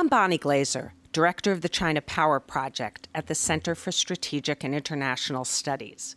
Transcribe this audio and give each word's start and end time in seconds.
I'm 0.00 0.08
Bonnie 0.08 0.38
Glaser, 0.38 0.94
Director 1.12 1.52
of 1.52 1.60
the 1.60 1.68
China 1.68 2.00
Power 2.00 2.40
Project 2.40 3.06
at 3.14 3.26
the 3.26 3.34
Center 3.34 3.74
for 3.74 3.92
Strategic 3.92 4.64
and 4.64 4.74
International 4.74 5.44
Studies. 5.44 6.16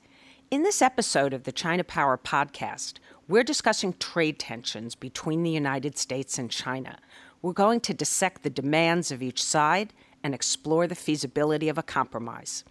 In 0.50 0.64
this 0.64 0.82
episode 0.82 1.34
of 1.34 1.44
the 1.44 1.52
China 1.52 1.84
Power 1.84 2.18
podcast, 2.18 2.94
we're 3.28 3.44
discussing 3.44 3.92
trade 4.00 4.40
tensions 4.40 4.96
between 4.96 5.44
the 5.44 5.52
United 5.52 5.98
States 5.98 6.38
and 6.40 6.50
China. 6.50 6.98
We're 7.42 7.52
going 7.52 7.82
to 7.82 7.94
dissect 7.94 8.44
the 8.44 8.50
demands 8.50 9.12
of 9.12 9.22
each 9.22 9.44
side 9.44 9.92
and 10.24 10.34
explore 10.34 10.88
the 10.88 10.96
feasibility 10.96 11.68
of 11.68 11.78
a 11.78 11.84
compromise. 11.84 12.64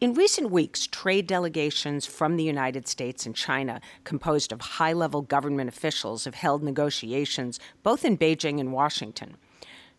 In 0.00 0.14
recent 0.14 0.52
weeks, 0.52 0.86
trade 0.86 1.26
delegations 1.26 2.06
from 2.06 2.36
the 2.36 2.44
United 2.44 2.86
States 2.86 3.26
and 3.26 3.34
China, 3.34 3.80
composed 4.04 4.52
of 4.52 4.60
high 4.60 4.92
level 4.92 5.20
government 5.20 5.68
officials, 5.68 6.26
have 6.26 6.36
held 6.36 6.62
negotiations 6.62 7.58
both 7.82 8.04
in 8.04 8.16
Beijing 8.16 8.60
and 8.60 8.72
Washington. 8.72 9.36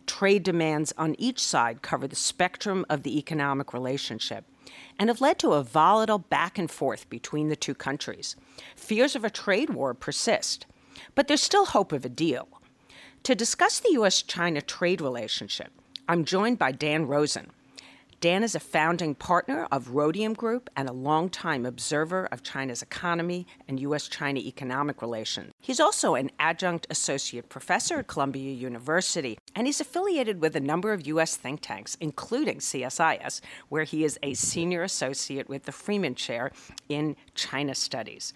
Trade 0.09 0.41
demands 0.41 0.91
on 0.97 1.15
each 1.19 1.39
side 1.39 1.83
cover 1.83 2.07
the 2.07 2.15
spectrum 2.15 2.83
of 2.89 3.03
the 3.03 3.19
economic 3.19 3.73
relationship 3.73 4.43
and 4.97 5.07
have 5.07 5.21
led 5.21 5.37
to 5.37 5.53
a 5.53 5.61
volatile 5.61 6.17
back 6.17 6.57
and 6.57 6.69
forth 6.69 7.07
between 7.11 7.47
the 7.47 7.55
two 7.55 7.75
countries. 7.75 8.35
Fears 8.75 9.15
of 9.15 9.23
a 9.23 9.29
trade 9.29 9.69
war 9.69 9.93
persist, 9.93 10.65
but 11.13 11.27
there's 11.27 11.43
still 11.43 11.67
hope 11.67 11.91
of 11.91 12.05
a 12.05 12.09
deal. 12.09 12.47
To 13.21 13.35
discuss 13.35 13.79
the 13.79 13.91
U.S. 13.93 14.23
China 14.23 14.63
trade 14.63 14.99
relationship, 14.99 15.71
I'm 16.07 16.25
joined 16.25 16.57
by 16.57 16.71
Dan 16.71 17.05
Rosen. 17.05 17.51
Dan 18.21 18.43
is 18.43 18.53
a 18.53 18.59
founding 18.59 19.15
partner 19.15 19.65
of 19.71 19.91
Rhodium 19.91 20.33
Group 20.33 20.69
and 20.75 20.89
a 20.89 20.91
longtime 20.93 21.65
observer 21.65 22.27
of 22.33 22.43
China's 22.43 22.81
economy 22.81 23.47
and 23.65 23.79
U.S. 23.79 24.09
China 24.09 24.41
economic 24.41 25.01
relations. 25.01 25.53
He's 25.61 25.79
also 25.79 26.15
an 26.15 26.29
adjunct 26.37 26.85
associate 26.89 27.47
professor 27.47 27.99
at 27.99 28.07
Columbia 28.07 28.51
University, 28.51 29.37
and 29.55 29.67
he's 29.67 29.79
affiliated 29.79 30.41
with 30.41 30.57
a 30.57 30.59
number 30.59 30.91
of 30.91 31.07
U.S. 31.07 31.37
think 31.37 31.61
tanks, 31.61 31.95
including 32.01 32.57
CSIS, 32.57 33.39
where 33.69 33.85
he 33.85 34.03
is 34.03 34.19
a 34.21 34.33
senior 34.33 34.83
associate 34.83 35.47
with 35.47 35.63
the 35.63 35.71
Freeman 35.71 36.15
Chair 36.15 36.51
in 36.89 37.15
China 37.35 37.73
Studies. 37.73 38.33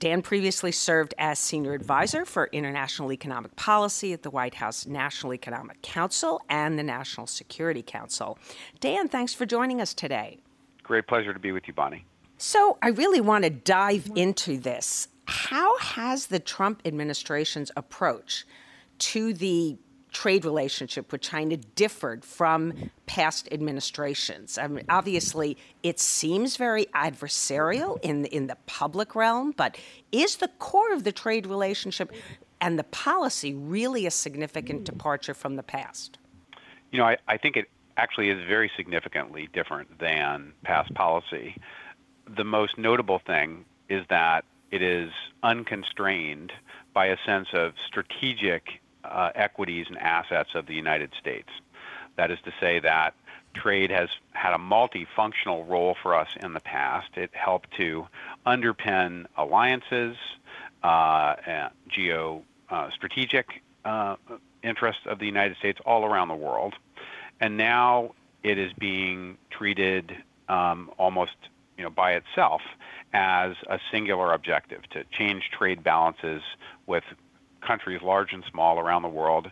Dan 0.00 0.22
previously 0.22 0.72
served 0.72 1.12
as 1.18 1.38
senior 1.38 1.74
advisor 1.74 2.24
for 2.24 2.48
international 2.52 3.12
economic 3.12 3.54
policy 3.54 4.14
at 4.14 4.22
the 4.22 4.30
White 4.30 4.54
House 4.54 4.86
National 4.86 5.34
Economic 5.34 5.82
Council 5.82 6.40
and 6.48 6.78
the 6.78 6.82
National 6.82 7.26
Security 7.26 7.82
Council. 7.82 8.38
Dan, 8.80 9.08
thanks 9.08 9.34
for 9.34 9.44
joining 9.44 9.78
us 9.78 9.92
today. 9.92 10.40
Great 10.82 11.06
pleasure 11.06 11.34
to 11.34 11.38
be 11.38 11.52
with 11.52 11.68
you, 11.68 11.74
Bonnie. 11.74 12.06
So, 12.38 12.78
I 12.80 12.88
really 12.88 13.20
want 13.20 13.44
to 13.44 13.50
dive 13.50 14.10
into 14.16 14.56
this. 14.56 15.08
How 15.26 15.76
has 15.76 16.28
the 16.28 16.40
Trump 16.40 16.80
administration's 16.86 17.70
approach 17.76 18.46
to 19.00 19.34
the 19.34 19.76
trade 20.10 20.44
relationship 20.44 21.12
with 21.12 21.20
China 21.20 21.56
differed 21.56 22.24
from 22.24 22.90
past 23.06 23.48
administrations? 23.52 24.58
I 24.58 24.66
mean, 24.66 24.84
obviously, 24.88 25.56
it 25.82 25.98
seems 25.98 26.56
very 26.56 26.86
adversarial 26.94 27.98
in 28.02 28.24
in 28.26 28.46
the 28.46 28.56
public 28.66 29.14
realm, 29.14 29.52
but 29.56 29.76
is 30.12 30.36
the 30.36 30.48
core 30.58 30.92
of 30.92 31.04
the 31.04 31.12
trade 31.12 31.46
relationship 31.46 32.12
and 32.60 32.78
the 32.78 32.84
policy 32.84 33.54
really 33.54 34.06
a 34.06 34.10
significant 34.10 34.84
departure 34.84 35.34
from 35.34 35.56
the 35.56 35.62
past? 35.62 36.18
You 36.90 36.98
know, 36.98 37.06
I, 37.06 37.16
I 37.26 37.36
think 37.36 37.56
it 37.56 37.68
actually 37.96 38.30
is 38.30 38.38
very 38.46 38.70
significantly 38.76 39.48
different 39.52 39.98
than 39.98 40.52
past 40.62 40.92
policy. 40.94 41.56
The 42.28 42.44
most 42.44 42.78
notable 42.78 43.18
thing 43.18 43.64
is 43.88 44.04
that 44.08 44.44
it 44.70 44.82
is 44.82 45.10
unconstrained 45.42 46.52
by 46.92 47.06
a 47.06 47.16
sense 47.26 47.48
of 47.52 47.74
strategic 47.86 48.79
uh, 49.04 49.30
equities 49.34 49.86
and 49.88 49.98
assets 49.98 50.50
of 50.54 50.66
the 50.66 50.74
United 50.74 51.10
States. 51.18 51.48
That 52.16 52.30
is 52.30 52.38
to 52.44 52.52
say 52.60 52.80
that 52.80 53.14
trade 53.54 53.90
has 53.90 54.08
had 54.32 54.54
a 54.54 54.58
multifunctional 54.58 55.68
role 55.68 55.96
for 56.02 56.14
us 56.14 56.28
in 56.42 56.52
the 56.52 56.60
past. 56.60 57.08
It 57.16 57.30
helped 57.32 57.70
to 57.78 58.06
underpin 58.46 59.26
alliances, 59.36 60.16
uh, 60.82 61.34
geo 61.88 62.42
uh, 62.68 62.90
strategic 62.94 63.62
uh, 63.84 64.16
interests 64.62 65.02
of 65.06 65.18
the 65.18 65.26
United 65.26 65.56
States 65.56 65.80
all 65.84 66.04
around 66.04 66.28
the 66.28 66.34
world. 66.34 66.74
And 67.40 67.56
now 67.56 68.14
it 68.42 68.58
is 68.58 68.72
being 68.74 69.38
treated 69.50 70.14
um, 70.48 70.90
almost 70.98 71.36
you 71.76 71.84
know, 71.84 71.90
by 71.90 72.12
itself 72.12 72.60
as 73.12 73.56
a 73.68 73.78
singular 73.90 74.32
objective 74.32 74.82
to 74.90 75.04
change 75.04 75.50
trade 75.50 75.82
balances 75.82 76.42
with 76.86 77.04
countries 77.60 78.00
large 78.02 78.32
and 78.32 78.44
small 78.50 78.78
around 78.78 79.02
the 79.02 79.08
world, 79.08 79.50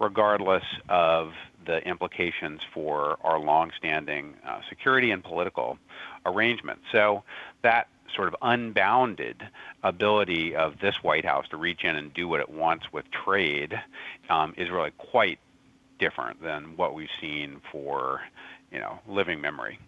regardless 0.00 0.64
of 0.88 1.32
the 1.66 1.78
implications 1.86 2.60
for 2.72 3.18
our 3.22 3.38
longstanding 3.38 4.34
uh, 4.46 4.60
security 4.68 5.10
and 5.10 5.22
political 5.22 5.78
arrangements. 6.24 6.82
So 6.92 7.22
that 7.62 7.88
sort 8.14 8.28
of 8.28 8.36
unbounded 8.40 9.42
ability 9.82 10.56
of 10.56 10.78
this 10.80 10.96
White 11.02 11.24
House 11.24 11.46
to 11.50 11.56
reach 11.56 11.84
in 11.84 11.94
and 11.96 12.12
do 12.14 12.26
what 12.26 12.40
it 12.40 12.48
wants 12.48 12.86
with 12.92 13.04
trade 13.10 13.78
um, 14.30 14.54
is 14.56 14.70
really 14.70 14.92
quite 14.96 15.38
different 15.98 16.42
than 16.42 16.76
what 16.76 16.94
we've 16.94 17.08
seen 17.20 17.60
for, 17.70 18.22
you 18.72 18.78
know, 18.78 18.98
living 19.06 19.40
memory. 19.40 19.78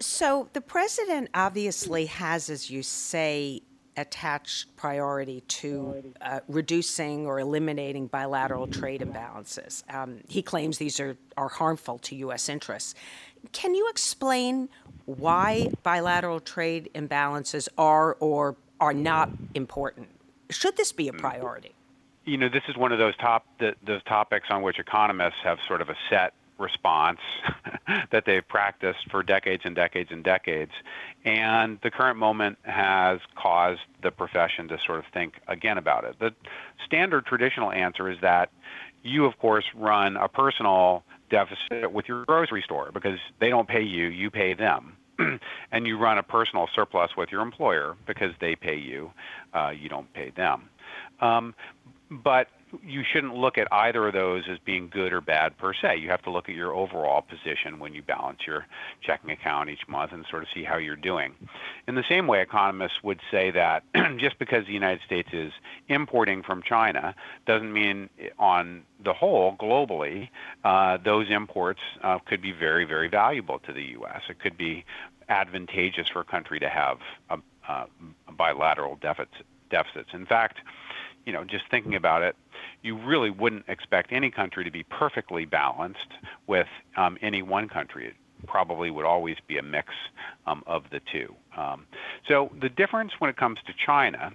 So 0.00 0.48
the 0.52 0.60
president 0.60 1.28
obviously 1.34 2.06
has, 2.06 2.48
as 2.48 2.70
you 2.70 2.82
say, 2.82 3.62
attached 4.00 4.74
priority 4.76 5.42
to 5.42 6.12
uh, 6.20 6.40
reducing 6.48 7.26
or 7.26 7.38
eliminating 7.38 8.06
bilateral 8.06 8.66
trade 8.66 9.00
imbalances. 9.00 9.82
Um, 9.92 10.20
he 10.28 10.42
claims 10.42 10.78
these 10.78 10.98
are, 10.98 11.16
are 11.36 11.48
harmful 11.48 11.98
to 11.98 12.14
U.S. 12.16 12.48
interests. 12.48 12.94
Can 13.52 13.74
you 13.74 13.88
explain 13.88 14.68
why 15.04 15.70
bilateral 15.82 16.40
trade 16.40 16.90
imbalances 16.94 17.68
are 17.78 18.16
or 18.20 18.56
are 18.80 18.94
not 18.94 19.30
important? 19.54 20.08
Should 20.50 20.76
this 20.76 20.92
be 20.92 21.08
a 21.08 21.12
priority? 21.12 21.74
You 22.24 22.36
know, 22.36 22.48
this 22.48 22.62
is 22.68 22.76
one 22.76 22.92
of 22.92 22.98
those 22.98 23.16
top 23.16 23.46
the, 23.58 23.74
those 23.86 24.02
topics 24.04 24.48
on 24.50 24.62
which 24.62 24.78
economists 24.78 25.40
have 25.42 25.58
sort 25.68 25.80
of 25.80 25.88
a 25.88 25.96
set 26.08 26.34
response 26.60 27.18
that 28.12 28.24
they've 28.26 28.46
practiced 28.46 29.10
for 29.10 29.22
decades 29.22 29.62
and 29.64 29.74
decades 29.74 30.10
and 30.12 30.22
decades. 30.22 30.72
And 31.24 31.78
the 31.82 31.90
current 31.90 32.18
moment 32.18 32.58
has 32.62 33.20
caused 33.34 33.80
the 34.02 34.10
profession 34.10 34.68
to 34.68 34.78
sort 34.78 35.00
of 35.00 35.04
think 35.12 35.34
again 35.48 35.78
about 35.78 36.04
it. 36.04 36.18
The 36.18 36.32
standard 36.86 37.26
traditional 37.26 37.72
answer 37.72 38.08
is 38.08 38.18
that 38.20 38.50
you, 39.02 39.24
of 39.24 39.38
course, 39.38 39.64
run 39.74 40.16
a 40.16 40.28
personal 40.28 41.02
deficit 41.30 41.92
with 41.92 42.08
your 42.08 42.24
grocery 42.24 42.62
store 42.62 42.90
because 42.92 43.18
they 43.38 43.48
don't 43.48 43.68
pay 43.68 43.82
you, 43.82 44.06
you 44.06 44.30
pay 44.30 44.54
them. 44.54 44.96
and 45.72 45.86
you 45.86 45.98
run 45.98 46.16
a 46.16 46.22
personal 46.22 46.68
surplus 46.74 47.10
with 47.16 47.30
your 47.30 47.42
employer 47.42 47.96
because 48.06 48.32
they 48.40 48.56
pay 48.56 48.76
you, 48.76 49.10
uh, 49.52 49.68
you 49.68 49.88
don't 49.88 50.10
pay 50.14 50.30
them. 50.30 50.68
Um, 51.20 51.54
but 52.10 52.48
you 52.84 53.02
shouldn't 53.04 53.34
look 53.34 53.58
at 53.58 53.68
either 53.72 54.06
of 54.06 54.14
those 54.14 54.44
as 54.48 54.58
being 54.58 54.88
good 54.88 55.12
or 55.12 55.20
bad 55.20 55.56
per 55.58 55.72
se. 55.72 55.98
You 55.98 56.08
have 56.10 56.22
to 56.22 56.30
look 56.30 56.48
at 56.48 56.54
your 56.54 56.74
overall 56.74 57.22
position 57.22 57.78
when 57.78 57.94
you 57.94 58.02
balance 58.02 58.40
your 58.46 58.66
checking 59.00 59.30
account 59.30 59.70
each 59.70 59.86
month 59.88 60.12
and 60.12 60.24
sort 60.30 60.42
of 60.42 60.48
see 60.54 60.64
how 60.64 60.76
you're 60.76 60.96
doing. 60.96 61.34
In 61.86 61.94
the 61.94 62.04
same 62.08 62.26
way, 62.26 62.40
economists 62.40 63.02
would 63.02 63.20
say 63.30 63.50
that 63.50 63.82
just 64.18 64.38
because 64.38 64.66
the 64.66 64.72
United 64.72 65.00
States 65.04 65.28
is 65.32 65.52
importing 65.88 66.42
from 66.42 66.62
China 66.62 67.14
doesn't 67.46 67.72
mean 67.72 68.08
on 68.38 68.82
the 69.02 69.12
whole, 69.12 69.56
globally, 69.56 70.28
uh, 70.64 70.98
those 70.98 71.30
imports 71.30 71.80
uh, 72.02 72.18
could 72.18 72.42
be 72.42 72.52
very, 72.52 72.84
very 72.84 73.08
valuable 73.08 73.58
to 73.60 73.72
the 73.72 73.82
U.S. 73.82 74.22
It 74.28 74.38
could 74.38 74.56
be 74.56 74.84
advantageous 75.28 76.08
for 76.08 76.20
a 76.20 76.24
country 76.24 76.58
to 76.60 76.68
have 76.68 76.98
a, 77.30 77.38
a 77.68 78.32
bilateral 78.32 78.96
deficit, 79.00 79.46
deficits. 79.70 80.10
In 80.12 80.26
fact, 80.26 80.58
you 81.26 81.32
know, 81.32 81.44
just 81.44 81.64
thinking 81.70 81.94
about 81.94 82.22
it, 82.22 82.36
you 82.82 82.96
really 82.96 83.30
wouldn't 83.30 83.64
expect 83.68 84.12
any 84.12 84.30
country 84.30 84.64
to 84.64 84.70
be 84.70 84.84
perfectly 84.84 85.44
balanced 85.44 86.12
with 86.46 86.66
um, 86.96 87.18
any 87.22 87.42
one 87.42 87.68
country. 87.68 88.06
It 88.08 88.14
probably 88.46 88.90
would 88.90 89.04
always 89.04 89.36
be 89.46 89.58
a 89.58 89.62
mix 89.62 89.88
um, 90.46 90.62
of 90.66 90.84
the 90.90 91.00
two. 91.12 91.34
Um, 91.56 91.86
so 92.26 92.50
the 92.60 92.68
difference 92.68 93.12
when 93.18 93.30
it 93.30 93.36
comes 93.36 93.58
to 93.66 93.74
China 93.74 94.32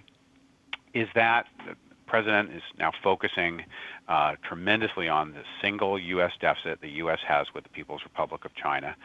is 0.94 1.08
that 1.16 1.48
the 1.66 1.76
president 2.08 2.52
is 2.52 2.62
now 2.78 2.92
focusing 3.04 3.64
uh, 4.08 4.36
tremendously 4.44 5.10
on 5.10 5.34
the 5.34 5.44
single 5.62 5.98
U.S. 6.00 6.32
deficit 6.40 6.80
the 6.82 6.90
U.S. 6.92 7.20
has 7.28 7.48
with 7.54 7.64
the 7.64 7.70
People's 7.70 8.04
Republic 8.04 8.46
of 8.46 8.54
China. 8.56 8.96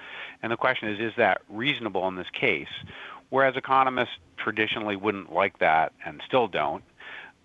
And 0.42 0.52
the 0.52 0.56
question 0.56 0.88
is, 0.88 1.00
is 1.00 1.12
that 1.16 1.40
reasonable 1.48 2.06
in 2.08 2.16
this 2.16 2.30
case? 2.32 2.68
Whereas 3.30 3.56
economists 3.56 4.18
traditionally 4.36 4.96
wouldn't 4.96 5.32
like 5.32 5.58
that 5.60 5.92
and 6.04 6.20
still 6.26 6.48
don't, 6.48 6.82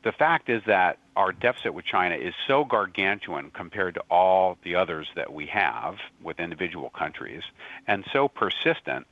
the 0.06 0.12
fact 0.12 0.50
is 0.50 0.62
that 0.68 1.00
our 1.16 1.31
deficit 1.31 1.74
with 1.74 1.84
China 1.84 2.16
is 2.16 2.34
so 2.48 2.63
gargantuan 2.63 3.50
compared 3.50 3.96
to 3.96 4.02
all 4.10 4.57
the 4.63 4.75
others 4.75 5.07
that 5.16 5.34
we 5.34 5.48
have 5.48 5.96
with 6.22 6.40
individual 6.40 6.92
countries 6.92 7.42
and 7.88 8.06
so 8.13 8.28
persistent 8.28 9.07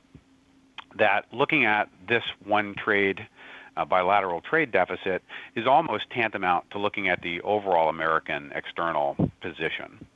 that 0.96 1.26
looking 1.32 1.64
at 1.64 1.88
this 2.08 2.22
one 2.44 2.74
trade 2.76 3.26
uh, 3.76 3.84
bilateral 3.84 4.40
trade 4.40 4.70
deficit 4.70 5.20
is 5.56 5.66
almost 5.66 6.08
tantamount 6.10 6.70
to 6.70 6.78
looking 6.78 7.08
at 7.08 7.20
the 7.22 7.40
overall 7.40 7.88
American 7.88 8.52
external 8.54 9.16
position. 9.40 10.06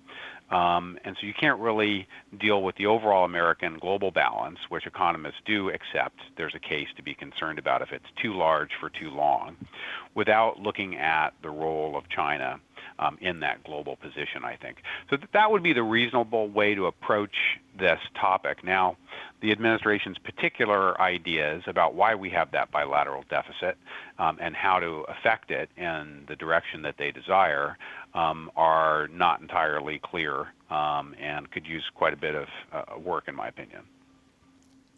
Um, 0.51 0.99
and 1.05 1.17
so 1.21 1.27
you 1.27 1.35
can't 1.39 1.61
really 1.61 2.09
deal 2.41 2.63
with 2.63 2.77
the 2.77 2.87
overall 2.87 3.25
American 3.25 3.79
global 3.79 4.11
balance, 4.11 4.59
which 4.71 4.87
economists 4.87 5.41
do 5.45 5.69
accept. 5.69 6.19
There's 6.37 6.55
a 6.55 6.59
case 6.59 6.89
to 6.97 7.03
be 7.03 7.15
concerned 7.15 7.59
about 7.59 7.83
if 7.83 7.93
it's 7.93 8.07
too 8.23 8.33
large 8.35 8.71
for 8.81 8.89
too 8.89 9.11
long, 9.11 9.57
without 10.15 10.59
looking 10.59 10.97
at 10.97 11.31
the 11.43 11.51
role 11.51 11.97
of 11.97 12.09
China 12.09 12.61
um, 12.99 13.19
in 13.21 13.41
that 13.41 13.63
global 13.65 13.97
position, 13.97 14.45
I 14.45 14.57
think. 14.57 14.79
So 15.11 15.17
th- 15.17 15.29
that 15.33 15.51
would 15.51 15.63
be 15.63 15.73
the 15.73 15.83
reasonable 15.83 16.49
way 16.49 16.75
to 16.75 16.87
approach 16.87 17.35
this 17.79 18.01
topic. 18.21 18.65
Now, 18.65 18.97
the 19.41 19.53
administration's 19.53 20.19
particular 20.19 21.01
ideas 21.01 21.63
about 21.67 21.95
why 21.95 22.15
we 22.15 22.31
have 22.31 22.51
that 22.53 22.71
bilateral 22.71 23.25
deficit 23.31 23.77
um, 24.19 24.39
and 24.41 24.55
how 24.57 24.81
to 24.81 25.05
affect 25.09 25.51
it 25.51 25.71
in 25.77 26.25
the 26.29 26.37
direction 26.37 26.83
that 26.83 26.97
they 26.99 27.13
desire 27.13 27.77
um, 28.15 28.51
are 28.57 29.09
not 29.09 29.41
entirely 29.41 30.01
clear 30.03 30.49
um, 30.71 31.15
and 31.21 31.51
could 31.51 31.67
use 31.67 31.85
quite 31.95 32.13
a 32.13 32.17
bit 32.17 32.35
of 32.35 32.49
uh, 32.73 32.99
work, 32.99 33.29
in 33.29 33.35
my 33.35 33.49
opinion. 33.49 33.83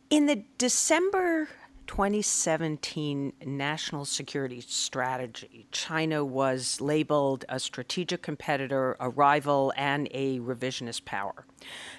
In 0.09 0.27
the 0.27 0.43
December 0.59 1.49
2017 1.91 3.33
national 3.45 4.05
security 4.05 4.61
strategy, 4.61 5.67
China 5.73 6.25
was 6.25 6.81
labeled 6.81 7.45
a 7.49 7.59
strategic 7.59 8.23
competitor, 8.23 8.97
a 9.01 9.09
rival, 9.11 9.73
and 9.77 10.07
a 10.13 10.39
revisionist 10.39 11.05
power. 11.05 11.45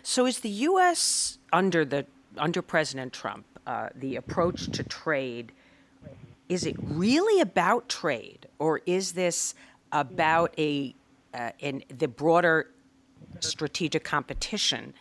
So, 0.02 0.26
is 0.26 0.40
the 0.40 0.50
U.S. 0.72 1.40
under 1.52 1.84
the 1.84 2.06
under 2.38 2.62
President 2.62 3.12
Trump 3.12 3.46
uh, 3.68 3.90
the 3.94 4.16
approach 4.16 4.72
to 4.72 4.82
trade? 4.82 5.52
Is 6.48 6.66
it 6.66 6.78
really 6.80 7.42
about 7.42 7.90
trade, 7.90 8.48
or 8.60 8.80
is 8.86 9.12
this 9.12 9.56
about 9.92 10.54
a 10.58 10.96
uh, 11.34 11.50
in 11.60 11.84
the 11.90 12.08
broader 12.08 12.72
strategic 13.42 14.06
competition 14.06 14.94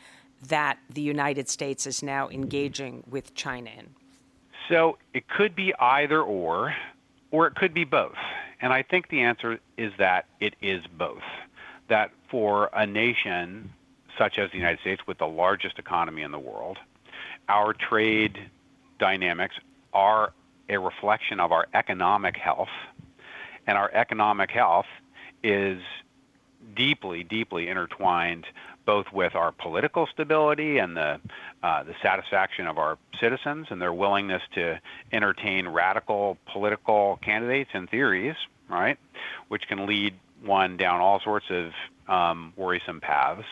that 0.49 0.81
the 0.93 1.03
United 1.03 1.49
States 1.49 1.87
is 1.87 2.03
now 2.03 2.29
engaging 2.29 3.05
with 3.09 3.37
China 3.37 3.71
in? 3.79 3.95
So 4.71 4.99
it 5.13 5.29
could 5.29 5.55
be 5.57 5.75
either 5.79 6.23
or, 6.23 6.75
or 7.33 7.49
it 7.49 7.57
could 7.57 7.75
be 7.75 7.85
both. 7.85 8.15
And 8.61 8.73
I 8.73 8.83
think 8.83 9.09
the 9.09 9.23
answer 9.23 9.59
is 9.77 9.93
that 9.99 10.27
it 10.39 10.55
is 10.63 10.83
both. 10.87 11.23
That 11.89 12.13
for 12.31 12.71
a 12.73 12.87
nation 12.87 13.73
such 14.17 14.39
as 14.39 14.51
the 14.53 14.59
United 14.59 14.81
States, 14.81 15.03
with 15.07 15.19
the 15.19 15.27
largest 15.27 15.79
economy 15.79 16.23
in 16.23 16.31
the 16.31 16.39
world, 16.39 16.79
our 17.49 17.73
trade 17.73 18.39
dynamics 18.99 19.57
are 19.93 20.33
a 20.69 20.79
reflection 20.79 21.41
of 21.41 21.51
our 21.51 21.67
economic 21.75 22.37
health. 22.37 22.69
And 23.67 23.77
our 23.77 23.91
economic 23.93 24.51
health 24.51 24.87
is 25.43 25.81
deeply, 26.77 27.25
deeply 27.25 27.69
intertwined 27.69 28.47
both 28.91 29.13
with 29.13 29.37
our 29.37 29.53
political 29.53 30.09
stability 30.13 30.79
and 30.79 30.97
the, 30.97 31.21
uh, 31.63 31.85
the 31.85 31.95
satisfaction 32.03 32.67
of 32.67 32.77
our 32.77 32.99
citizens 33.21 33.69
and 33.71 33.81
their 33.81 33.93
willingness 33.93 34.43
to 34.53 34.81
entertain 35.13 35.69
radical 35.69 36.37
political 36.53 37.17
candidates 37.23 37.71
and 37.73 37.89
theories, 37.89 38.35
right, 38.69 38.99
which 39.47 39.69
can 39.69 39.87
lead 39.87 40.13
one 40.45 40.77
down 40.77 41.01
all 41.01 41.21
sorts 41.21 41.47
of 41.51 41.71
um, 42.13 42.53
worrisome 42.57 43.01
paths. 43.01 43.47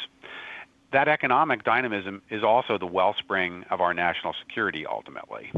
That 0.91 1.07
economic 1.07 1.63
dynamism 1.63 2.21
is 2.31 2.43
also 2.43 2.77
the 2.77 2.89
wellspring 2.89 3.65
of 3.71 3.81
our 3.81 3.95
national 3.95 4.35
security 4.41 4.87
ultimately. 4.87 5.53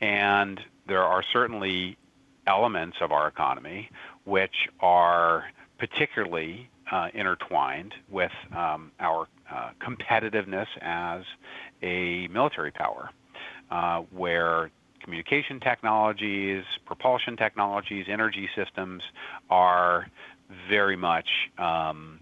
And 0.00 0.58
there 0.86 1.04
are 1.04 1.22
certainly 1.34 1.98
elements 2.46 2.96
of 3.02 3.12
our 3.12 3.28
economy 3.28 3.90
which 4.24 4.70
are 4.80 5.44
particularly 5.78 6.70
intertwined 7.12 7.94
with 8.10 8.32
um, 8.56 8.92
our 9.00 9.28
uh, 9.50 9.70
competitiveness 9.80 10.66
as 10.80 11.22
a 11.82 12.28
military 12.28 12.70
power, 12.70 13.10
uh, 13.70 14.00
where 14.10 14.70
communication 15.02 15.60
technologies, 15.60 16.64
propulsion 16.84 17.36
technologies, 17.36 18.06
energy 18.08 18.48
systems 18.54 19.02
are 19.48 20.06
very 20.68 20.96
much 20.96 21.28
um, 21.58 22.18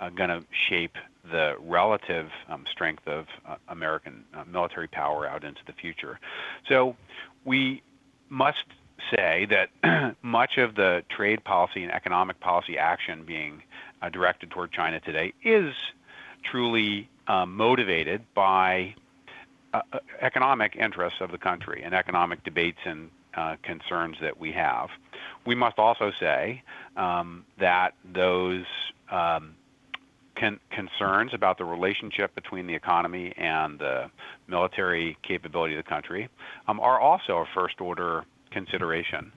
uh, 0.00 0.08
going 0.10 0.30
to 0.30 0.42
shape 0.68 0.96
the 1.30 1.54
relative 1.60 2.28
um, 2.48 2.64
strength 2.70 3.06
of 3.06 3.26
uh, 3.46 3.56
American 3.68 4.24
uh, 4.34 4.44
military 4.44 4.88
power 4.88 5.26
out 5.26 5.44
into 5.44 5.60
the 5.66 5.72
future. 5.72 6.18
So 6.68 6.96
we 7.44 7.82
must 8.28 8.64
say 9.14 9.46
that 9.50 10.16
much 10.22 10.58
of 10.58 10.74
the 10.74 11.02
trade 11.08 11.44
policy 11.44 11.82
and 11.82 11.92
economic 11.92 12.40
policy 12.40 12.78
action 12.78 13.24
being 13.24 13.62
uh, 14.02 14.08
directed 14.08 14.50
toward 14.50 14.72
China 14.72 15.00
today 15.00 15.32
is 15.42 15.74
truly 16.50 17.08
um, 17.28 17.56
motivated 17.56 18.22
by 18.34 18.94
uh, 19.72 19.80
uh, 19.92 19.98
economic 20.20 20.76
interests 20.76 21.20
of 21.20 21.30
the 21.30 21.38
country 21.38 21.82
and 21.84 21.94
economic 21.94 22.42
debates 22.44 22.80
and 22.84 23.10
uh, 23.34 23.56
concerns 23.62 24.16
that 24.20 24.38
we 24.38 24.52
have. 24.52 24.90
We 25.46 25.54
must 25.54 25.78
also 25.78 26.12
say 26.20 26.62
um, 26.96 27.44
that 27.58 27.94
those 28.12 28.66
um, 29.10 29.54
con- 30.36 30.60
concerns 30.70 31.32
about 31.32 31.56
the 31.58 31.64
relationship 31.64 32.34
between 32.34 32.66
the 32.66 32.74
economy 32.74 33.32
and 33.36 33.78
the 33.78 34.10
military 34.46 35.16
capability 35.22 35.76
of 35.76 35.84
the 35.84 35.88
country 35.88 36.28
um, 36.68 36.80
are 36.80 37.00
also 37.00 37.38
a 37.38 37.46
first 37.54 37.80
order 37.80 38.24
consideration. 38.50 39.32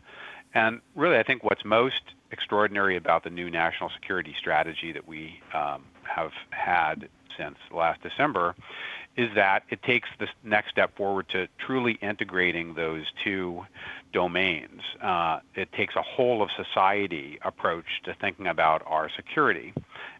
And 0.55 0.79
really, 0.95 1.17
I 1.17 1.23
think 1.23 1.43
what's 1.43 1.65
most 1.65 2.01
extraordinary 2.31 2.95
about 2.95 3.23
the 3.25 3.29
new 3.29 3.51
national 3.51 3.89
security 3.89 4.33
strategy 4.39 4.93
that 4.93 5.05
we 5.07 5.41
um, 5.53 5.83
have 6.03 6.31
had 6.49 7.09
since 7.37 7.57
last 7.71 8.01
December 8.01 8.55
is 9.17 9.29
that 9.35 9.63
it 9.69 9.83
takes 9.83 10.09
the 10.19 10.27
next 10.43 10.69
step 10.69 10.95
forward 10.95 11.27
to 11.29 11.47
truly 11.57 11.93
integrating 12.01 12.73
those 12.73 13.03
two 13.23 13.65
domains. 14.13 14.81
Uh, 15.01 15.39
it 15.55 15.71
takes 15.73 15.95
a 15.95 16.01
whole 16.01 16.41
of 16.41 16.49
society 16.55 17.37
approach 17.41 17.85
to 18.03 18.13
thinking 18.13 18.47
about 18.47 18.81
our 18.85 19.09
security 19.09 19.73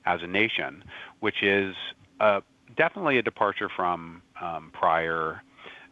as 0.06 0.22
a 0.22 0.28
nation, 0.28 0.84
which 1.22 1.44
is 1.44 1.76
uh, 2.20 2.42
definitely 2.76 3.18
a 3.18 3.22
departure 3.22 3.70
from 3.70 4.22
um, 4.42 4.70
prior 4.74 5.42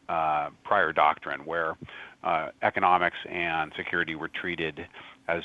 uh, 0.10 0.50
prior 0.64 0.92
doctrine, 0.92 1.46
where 1.46 1.78
uh, 2.24 2.50
economics 2.62 3.18
and 3.30 3.72
security 3.76 4.16
were 4.16 4.30
treated 4.30 4.86
as 5.28 5.44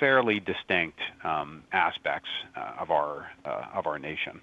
fairly 0.00 0.40
distinct 0.40 0.98
um, 1.24 1.62
aspects 1.72 2.28
uh, 2.56 2.80
of 2.80 2.90
our 2.90 3.30
uh, 3.44 3.66
of 3.74 3.86
our 3.86 3.98
nation. 3.98 4.40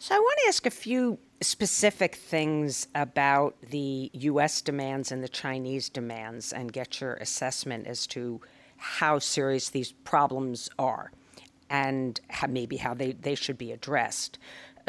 So 0.00 0.14
I 0.14 0.18
want 0.18 0.38
to 0.44 0.48
ask 0.48 0.64
a 0.66 0.70
few 0.70 1.18
specific 1.40 2.14
things 2.14 2.86
about 2.94 3.56
the 3.60 4.10
U.S. 4.12 4.60
demands 4.62 5.10
and 5.10 5.24
the 5.24 5.28
Chinese 5.28 5.88
demands, 5.88 6.52
and 6.52 6.72
get 6.72 7.00
your 7.00 7.14
assessment 7.14 7.86
as 7.86 8.06
to 8.08 8.40
how 8.76 9.18
serious 9.18 9.70
these 9.70 9.90
problems 9.90 10.68
are, 10.78 11.10
and 11.68 12.20
how, 12.28 12.46
maybe 12.46 12.76
how 12.76 12.94
they, 12.94 13.10
they 13.12 13.34
should 13.34 13.58
be 13.58 13.72
addressed. 13.72 14.38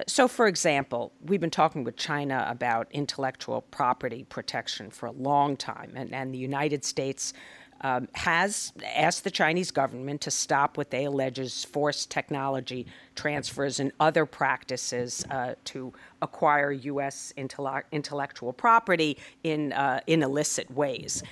So, 0.07 0.27
for 0.27 0.47
example, 0.47 1.11
we've 1.25 1.39
been 1.39 1.49
talking 1.49 1.83
with 1.83 1.95
China 1.95 2.45
about 2.49 2.87
intellectual 2.91 3.61
property 3.61 4.25
protection 4.29 4.89
for 4.89 5.07
a 5.07 5.11
long 5.11 5.57
time, 5.57 5.93
and, 5.95 6.13
and 6.13 6.33
the 6.33 6.37
United 6.37 6.83
States 6.85 7.33
um, 7.81 8.07
has 8.13 8.73
asked 8.95 9.23
the 9.23 9.31
Chinese 9.31 9.71
government 9.71 10.21
to 10.21 10.31
stop 10.31 10.77
what 10.77 10.91
they 10.91 11.05
allege 11.05 11.39
is 11.39 11.63
forced 11.63 12.11
technology 12.11 12.85
transfers 13.15 13.79
and 13.79 13.91
other 13.99 14.25
practices 14.25 15.25
uh, 15.31 15.55
to 15.65 15.93
acquire 16.21 16.71
U.S. 16.71 17.33
intellectual 17.37 18.53
property 18.53 19.17
in, 19.43 19.71
uh, 19.73 20.01
in 20.07 20.23
illicit 20.23 20.69
ways. 20.71 21.23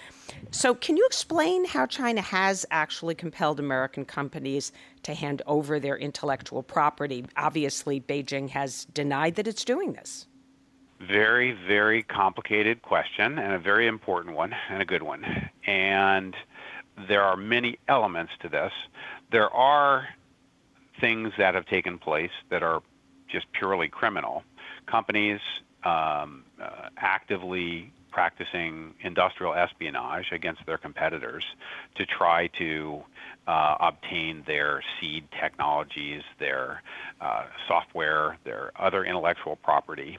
So, 0.51 0.73
can 0.73 0.97
you 0.97 1.05
explain 1.05 1.65
how 1.65 1.85
China 1.85 2.21
has 2.21 2.65
actually 2.71 3.15
compelled 3.15 3.59
American 3.59 4.05
companies 4.05 4.71
to 5.03 5.13
hand 5.13 5.41
over 5.45 5.79
their 5.79 5.97
intellectual 5.97 6.63
property? 6.63 7.25
Obviously, 7.35 7.99
Beijing 7.99 8.49
has 8.49 8.85
denied 8.85 9.35
that 9.35 9.47
it's 9.47 9.65
doing 9.65 9.93
this. 9.93 10.27
Very, 10.99 11.51
very 11.51 12.01
complicated 12.03 12.81
question 12.81 13.37
and 13.37 13.53
a 13.53 13.59
very 13.59 13.87
important 13.87 14.35
one 14.35 14.55
and 14.69 14.81
a 14.81 14.85
good 14.85 15.03
one. 15.03 15.49
And 15.65 16.35
there 17.07 17.21
are 17.21 17.37
many 17.37 17.77
elements 17.87 18.33
to 18.41 18.49
this. 18.49 18.71
There 19.31 19.49
are 19.51 20.07
things 20.99 21.33
that 21.37 21.53
have 21.53 21.67
taken 21.67 21.99
place 21.99 22.31
that 22.49 22.63
are 22.63 22.81
just 23.27 23.45
purely 23.51 23.87
criminal. 23.87 24.43
Companies 24.87 25.39
um, 25.83 26.43
uh, 26.61 26.89
actively 26.97 27.91
practicing 28.17 28.95
industrial 29.01 29.53
espionage 29.53 30.31
against 30.31 30.65
their 30.65 30.79
competitors 30.79 31.43
to 31.93 32.03
try 32.03 32.47
to 32.47 32.99
uh, 33.45 33.75
obtain 33.79 34.43
their 34.47 34.81
seed 34.99 35.23
technologies, 35.39 36.23
their 36.39 36.81
uh, 37.21 37.43
software, 37.67 38.35
their 38.43 38.71
other 38.75 39.05
intellectual 39.05 39.55
property. 39.57 40.17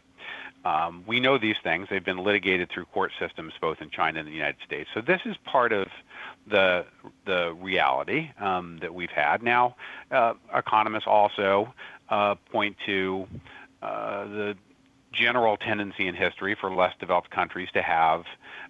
Um, 0.65 1.03
we 1.09 1.19
know 1.19 1.39
these 1.39 1.57
things. 1.65 1.89
They've 1.91 2.05
been 2.05 2.23
litigated 2.23 2.71
through 2.73 2.85
court 2.85 3.11
systems 3.19 3.53
both 3.61 3.79
in 3.81 3.91
China 3.91 4.21
and 4.21 4.29
the 4.29 4.33
United 4.33 4.61
States. 4.65 4.89
So 4.95 5.01
this 5.01 5.23
is 5.25 5.37
part 5.45 5.73
of 5.73 5.89
the 6.49 6.87
the 7.27 7.53
reality 7.55 8.31
um, 8.39 8.79
that 8.81 8.95
we've 8.95 9.11
had. 9.11 9.43
Now, 9.43 9.75
uh, 10.13 10.35
economists 10.55 11.09
also 11.09 11.75
uh, 12.11 12.37
point 12.53 12.77
to 12.87 13.27
uh, 13.83 14.25
the 14.27 14.57
general 15.13 15.57
tendency 15.57 16.07
in 16.07 16.15
history 16.15 16.55
for 16.55 16.73
less 16.75 16.95
developed 17.01 17.31
countries 17.31 17.69
to 17.73 17.83
have 17.83 18.25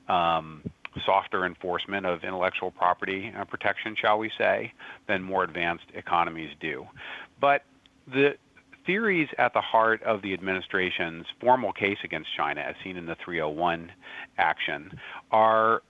um, 0.08 0.62
softer 1.04 1.44
enforcement 1.44 2.06
of 2.06 2.24
intellectual 2.24 2.70
property 2.70 3.32
uh, 3.36 3.44
protection, 3.44 3.94
shall 3.96 4.18
we 4.18 4.30
say, 4.38 4.72
than 5.06 5.22
more 5.22 5.44
advanced 5.44 5.86
economies 5.94 6.50
do. 6.60 6.86
But 7.40 7.64
the 8.06 8.36
theories 8.86 9.28
at 9.36 9.52
the 9.52 9.60
heart 9.60 10.02
of 10.02 10.22
the 10.22 10.32
administration's 10.32 11.26
formal 11.40 11.72
case 11.72 11.98
against 12.04 12.34
China, 12.34 12.60
as 12.60 12.74
seen 12.82 12.96
in 12.96 13.06
the 13.06 13.16
301 13.16 13.92
action, 14.38 14.98
are 15.30 15.82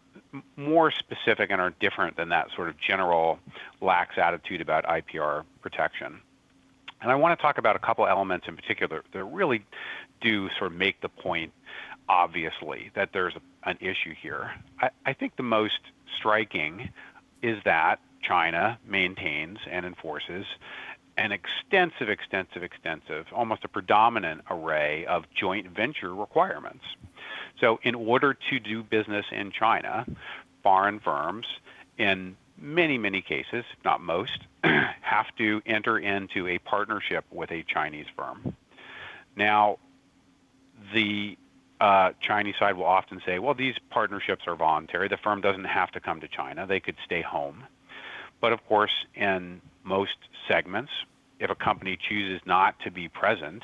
more 0.57 0.90
specific 0.90 1.50
and 1.50 1.61
are 1.61 1.73
different 1.81 2.17
than 2.17 2.31
that 2.31 2.49
sort 2.55 2.69
of 2.69 2.78
general 2.78 3.38
lax 3.81 4.19
attitude 4.19 4.61
about 4.61 4.85
IPR 4.85 5.45
protection. 5.62 6.21
And 7.00 7.12
I 7.12 7.14
want 7.14 7.38
to 7.38 7.43
talk 7.43 7.59
about 7.59 7.76
a 7.76 7.78
couple 7.78 8.07
elements 8.07 8.49
in 8.49 8.57
particular 8.57 9.05
that 9.12 9.19
are 9.19 9.25
really 9.25 9.64
do 10.21 10.49
sort 10.59 10.73
of 10.73 10.79
make 10.79 11.01
the 11.01 11.09
point 11.09 11.53
obviously 12.09 12.91
that 12.95 13.13
there's 13.13 13.35
an 13.65 13.77
issue 13.81 14.15
here. 14.21 14.53
I, 14.81 14.91
I 15.05 15.13
think 15.13 15.37
the 15.37 15.43
most 15.43 15.81
striking 16.17 16.91
is 17.43 17.59
that 17.65 18.01
China 18.23 18.79
maintains 18.87 19.59
and 19.71 19.87
enforces 19.87 20.47
an 21.17 21.33
extensive, 21.33 22.09
extensive, 22.09 22.63
extensive, 22.63 23.27
almost 23.33 23.65
a 23.65 23.69
predominant 23.69 24.43
array 24.51 25.05
of 25.07 25.25
joint 25.35 25.69
venture 25.69 26.15
requirements. 26.15 26.85
So, 27.61 27.81
in 27.83 27.97
order 27.97 28.35
to 28.51 28.61
do 28.61 28.85
business 28.85 29.27
in 29.33 29.51
China, 29.51 30.07
foreign 30.63 31.01
firms, 31.01 31.47
in 31.99 32.37
many, 32.57 32.99
many 32.99 33.21
cases, 33.21 33.65
if 33.73 33.85
not 33.85 34.01
most, 34.01 34.39
have 34.65 35.27
to 35.39 35.61
enter 35.67 35.99
into 35.99 36.47
a 36.47 36.59
partnership 36.59 37.25
with 37.33 37.51
a 37.51 37.65
Chinese 37.65 38.07
firm. 38.17 38.55
Now, 39.35 39.79
the 40.92 41.37
uh, 41.80 42.12
Chinese 42.21 42.57
side 42.59 42.76
will 42.76 42.85
often 42.85 43.21
say, 43.25 43.38
well, 43.38 43.54
these 43.54 43.75
partnerships 43.90 44.42
are 44.47 44.57
voluntary. 44.57 45.09
The 45.09 45.16
firm 45.16 45.40
doesn't 45.40 45.64
have 45.64 45.90
to 45.92 46.00
come 46.00 46.21
to 46.21 46.28
China, 46.28 46.66
they 46.66 46.80
could 46.80 46.97
stay 47.04 47.23
home. 47.23 47.64
But 48.40 48.52
of 48.52 48.64
course, 48.66 48.92
in 49.14 49.61
most 49.85 50.16
segments, 50.47 50.92
if 51.40 51.50
a 51.50 51.54
company 51.54 51.97
chooses 51.97 52.40
not 52.47 52.78
to 52.80 52.90
be 52.90 53.09
present 53.09 53.62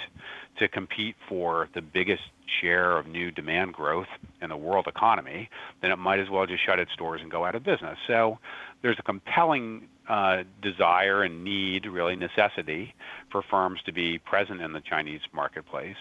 to 0.58 0.68
compete 0.68 1.16
for 1.28 1.68
the 1.74 1.82
biggest 1.82 2.22
share 2.60 2.96
of 2.96 3.06
new 3.06 3.30
demand 3.30 3.72
growth 3.74 4.06
in 4.40 4.50
the 4.50 4.56
world 4.56 4.86
economy, 4.86 5.48
then 5.80 5.90
it 5.90 5.96
might 5.96 6.20
as 6.20 6.30
well 6.30 6.46
just 6.46 6.64
shut 6.64 6.78
its 6.78 6.94
doors 6.96 7.20
and 7.20 7.30
go 7.30 7.44
out 7.44 7.54
of 7.54 7.64
business. 7.64 7.98
So 8.06 8.38
there's 8.82 8.98
a 8.98 9.02
compelling 9.02 9.88
uh, 10.08 10.44
desire 10.62 11.22
and 11.22 11.42
need, 11.42 11.86
really 11.86 12.16
necessity, 12.16 12.94
for 13.30 13.42
firms 13.42 13.80
to 13.86 13.92
be 13.92 14.18
present 14.18 14.60
in 14.60 14.72
the 14.72 14.80
Chinese 14.80 15.22
marketplace. 15.32 15.96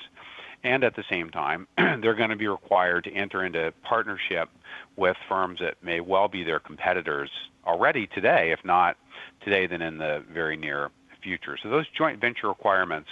And 0.63 0.83
at 0.83 0.95
the 0.95 1.03
same 1.09 1.29
time, 1.29 1.67
they're 1.77 2.15
going 2.15 2.29
to 2.29 2.35
be 2.35 2.47
required 2.47 3.03
to 3.05 3.11
enter 3.11 3.43
into 3.43 3.73
partnership 3.83 4.49
with 4.95 5.17
firms 5.27 5.59
that 5.59 5.75
may 5.83 5.99
well 5.99 6.27
be 6.27 6.43
their 6.43 6.59
competitors 6.59 7.29
already 7.65 8.07
today, 8.07 8.51
if 8.51 8.63
not 8.63 8.97
today, 9.41 9.67
then 9.67 9.81
in 9.81 9.97
the 9.97 10.23
very 10.31 10.55
near 10.55 10.89
future. 11.21 11.57
So 11.61 11.69
those 11.69 11.87
joint 11.89 12.19
venture 12.19 12.47
requirements 12.47 13.09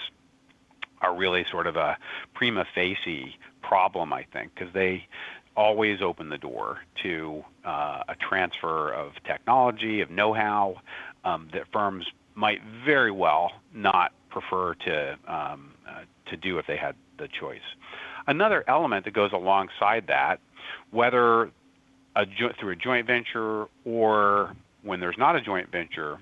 are 1.01 1.15
really 1.15 1.45
sort 1.49 1.67
of 1.67 1.75
a 1.75 1.97
prima 2.33 2.65
facie 2.75 3.35
problem, 3.61 4.13
I 4.13 4.25
think, 4.31 4.53
because 4.53 4.73
they 4.73 5.07
always 5.55 6.01
open 6.01 6.29
the 6.29 6.37
door 6.37 6.79
to 7.03 7.43
uh, 7.65 8.03
a 8.07 8.15
transfer 8.15 8.93
of 8.93 9.11
technology, 9.25 10.01
of 10.01 10.09
know-how 10.09 10.75
um, 11.25 11.49
that 11.53 11.63
firms 11.71 12.05
might 12.35 12.61
very 12.85 13.11
well 13.11 13.51
not 13.73 14.13
prefer 14.29 14.73
to 14.75 15.17
um, 15.27 15.73
uh, 15.87 16.01
to 16.31 16.37
do 16.37 16.57
if 16.57 16.65
they 16.67 16.77
had 16.77 16.95
the 17.17 17.27
choice. 17.27 17.61
Another 18.27 18.63
element 18.67 19.05
that 19.05 19.13
goes 19.13 19.31
alongside 19.33 20.07
that, 20.07 20.39
whether 20.91 21.51
a 22.15 22.25
jo- 22.25 22.51
through 22.59 22.71
a 22.71 22.75
joint 22.75 23.07
venture 23.07 23.67
or 23.85 24.55
when 24.83 24.99
there's 24.99 25.17
not 25.17 25.35
a 25.35 25.41
joint 25.41 25.71
venture, 25.71 26.17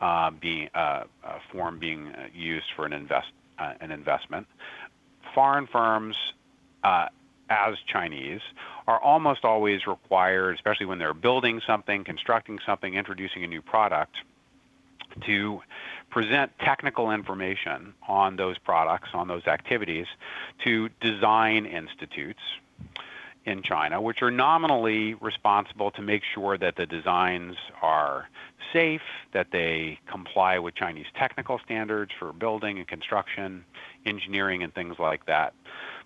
uh, 0.00 0.30
being 0.30 0.68
uh, 0.74 1.04
a 1.24 1.38
form 1.52 1.78
being 1.78 2.08
uh, 2.08 2.26
used 2.34 2.66
for 2.74 2.86
an 2.86 2.92
invest 2.92 3.28
uh, 3.58 3.74
an 3.80 3.90
investment. 3.90 4.46
Foreign 5.34 5.66
firms, 5.66 6.16
uh, 6.82 7.06
as 7.50 7.74
Chinese, 7.86 8.40
are 8.86 8.98
almost 9.00 9.44
always 9.44 9.86
required, 9.86 10.54
especially 10.54 10.86
when 10.86 10.98
they're 10.98 11.14
building 11.14 11.60
something, 11.66 12.04
constructing 12.04 12.58
something, 12.64 12.94
introducing 12.94 13.44
a 13.44 13.46
new 13.46 13.60
product, 13.60 14.16
to 15.26 15.60
present 16.10 16.50
technical 16.60 17.10
information 17.10 17.94
on 18.08 18.36
those 18.36 18.58
products, 18.58 19.10
on 19.14 19.28
those 19.28 19.46
activities, 19.46 20.06
to 20.64 20.88
design 21.00 21.66
institutes 21.66 22.40
in 23.44 23.62
China, 23.62 24.00
which 24.00 24.22
are 24.22 24.30
nominally 24.30 25.14
responsible 25.14 25.90
to 25.92 26.02
make 26.02 26.22
sure 26.34 26.58
that 26.58 26.76
the 26.76 26.86
designs 26.86 27.56
are 27.80 28.28
safe, 28.72 29.00
that 29.32 29.48
they 29.50 29.98
comply 30.06 30.58
with 30.58 30.74
Chinese 30.74 31.06
technical 31.18 31.58
standards 31.64 32.12
for 32.18 32.32
building 32.32 32.78
and 32.78 32.86
construction, 32.86 33.64
engineering, 34.04 34.62
and 34.62 34.74
things 34.74 34.96
like 34.98 35.24
that. 35.26 35.54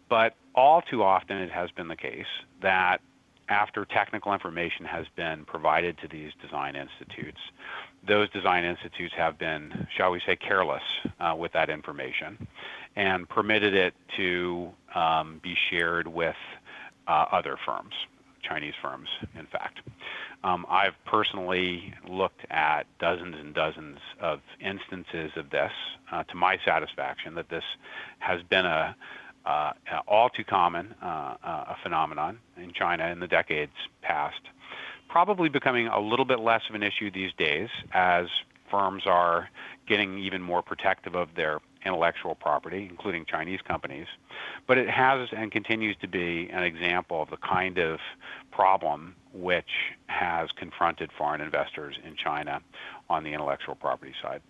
But 0.09 0.37
all 0.55 0.83
too 0.83 1.03
often 1.03 1.39
it 1.39 1.51
has 1.51 1.71
been 1.73 1.89
the 1.89 1.97
case 1.97 2.27
that 2.63 3.01
after 3.49 3.85
technical 3.85 4.33
information 4.33 4.87
has 4.87 5.07
been 5.17 5.45
provided 5.45 5.99
to 5.99 6.09
these 6.09 6.33
design 6.41 6.77
institutes, 6.77 7.41
those 8.07 8.29
design 8.31 8.65
institutes 8.65 9.15
have 9.17 9.39
been, 9.39 9.87
shall 9.97 10.11
we 10.11 10.21
say, 10.27 10.37
careless 10.37 10.83
uh, 11.21 11.35
with 11.37 11.53
that 11.53 11.71
information 11.71 12.47
and 12.97 13.29
permitted 13.29 13.75
it 13.75 13.95
to 14.17 14.71
um, 14.95 15.41
be 15.43 15.57
shared 15.71 16.07
with 16.07 16.37
uh, 17.09 17.27
other 17.33 17.57
firms, 17.65 17.95
Chinese 18.43 18.75
firms, 18.81 19.09
in 19.39 19.47
fact. 19.47 19.81
Um, 20.45 20.67
I've 20.69 20.95
personally 21.07 21.95
looked 22.07 22.45
at 22.51 22.85
dozens 22.99 23.37
and 23.37 23.55
dozens 23.55 23.99
of 24.21 24.41
instances 24.61 25.33
of 25.37 25.51
this 25.51 25.73
uh, 26.13 26.23
to 26.25 26.37
my 26.37 26.59
satisfaction 26.65 27.35
that 27.37 27.49
this 27.49 27.65
has 28.19 28.43
been 28.43 28.67
a 28.67 28.95
uh, 29.47 29.73
all 30.09 30.31
too 30.31 30.45
common 30.45 30.95
uh, 31.03 31.37
uh, 31.45 31.65
a 31.69 31.77
phenomenon 31.83 32.39
in 32.57 32.73
China 32.73 33.07
in 33.09 33.21
the 33.21 33.27
decades 33.27 33.73
past. 34.03 34.41
Probably 35.15 35.49
becoming 35.49 35.87
a 35.87 36.01
little 36.01 36.25
bit 36.25 36.41
less 36.41 36.63
of 36.69 36.75
an 36.75 36.83
issue 36.83 37.09
these 37.09 37.31
days 37.39 37.69
as 37.93 38.27
firms 38.69 39.05
are 39.07 39.49
getting 39.87 40.19
even 40.19 40.43
more 40.43 40.61
protective 40.61 41.15
of 41.15 41.29
their 41.37 41.61
intellectual 41.87 42.35
property, 42.35 42.89
including 42.91 43.25
Chinese 43.25 43.61
companies. 43.63 44.09
But 44.67 44.77
it 44.77 44.91
has 44.91 45.29
and 45.31 45.53
continues 45.53 45.97
to 46.01 46.09
be 46.09 46.51
an 46.53 46.65
example 46.65 47.23
of 47.23 47.31
the 47.31 47.37
kind 47.37 47.79
of 47.79 48.01
problem 48.51 49.15
which 49.33 49.71
has 50.07 50.51
confronted 50.51 51.13
foreign 51.17 51.41
investors 51.41 51.95
in 52.05 52.17
China 52.17 52.61
on 53.09 53.23
the 53.23 53.33
intellectual 53.33 53.77
property 53.77 54.15
side. 54.21 54.43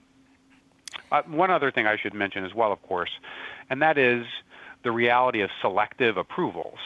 Uh, 1.12 1.21
one 1.26 1.50
other 1.50 1.71
thing 1.71 1.87
I 1.87 1.99
should 1.99 2.14
mention 2.14 2.42
as 2.42 2.54
well, 2.54 2.73
of 2.73 2.80
course, 2.80 3.11
and 3.68 3.83
that 3.83 3.99
is 3.99 4.25
the 4.83 4.92
reality 4.92 5.42
of 5.42 5.50
selective 5.61 6.16
approvals. 6.16 6.78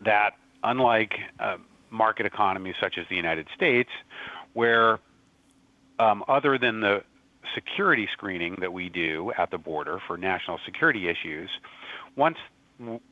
That, 0.00 0.30
unlike 0.64 1.18
uh, 1.38 1.58
market 1.90 2.26
economies 2.26 2.74
such 2.80 2.98
as 2.98 3.06
the 3.08 3.16
United 3.16 3.46
States, 3.54 3.90
where 4.52 4.98
um, 5.98 6.24
other 6.28 6.58
than 6.58 6.80
the 6.80 7.02
security 7.54 8.08
screening 8.12 8.56
that 8.60 8.72
we 8.72 8.88
do 8.88 9.32
at 9.36 9.50
the 9.50 9.58
border 9.58 10.00
for 10.06 10.16
national 10.16 10.58
security 10.64 11.08
issues, 11.08 11.50
once 12.16 12.38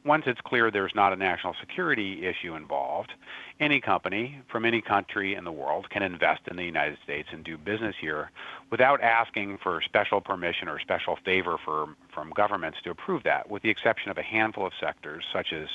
once 0.03 0.25
it's 0.27 0.41
clear 0.41 0.71
there's 0.71 0.95
not 0.95 1.13
a 1.13 1.17
national 1.17 1.55
security 1.61 2.27
issue 2.27 2.55
involved, 2.55 3.13
any 3.61 3.81
company 3.81 4.41
from 4.51 4.65
any 4.65 4.81
country 4.81 5.35
in 5.35 5.45
the 5.45 5.53
world 5.53 5.91
can 5.91 6.03
invest 6.03 6.43
in 6.49 6.57
the 6.57 6.65
United 6.65 6.97
States 7.03 7.29
and 7.33 7.45
do 7.45 7.59
business 7.59 7.97
here 8.01 8.31
without 8.71 9.01
asking 9.01 9.59
for 9.63 9.81
special 9.83 10.21
permission 10.21 10.69
or 10.69 10.79
special 10.79 11.19
favor 11.25 11.57
for, 11.65 11.89
from 12.15 12.31
governments 12.31 12.79
to 12.85 12.91
approve 12.91 13.25
that, 13.25 13.51
with 13.51 13.63
the 13.63 13.71
exception 13.71 14.11
of 14.11 14.19
a 14.19 14.23
handful 14.23 14.65
of 14.65 14.73
sectors 14.79 15.25
such 15.33 15.53
as 15.53 15.69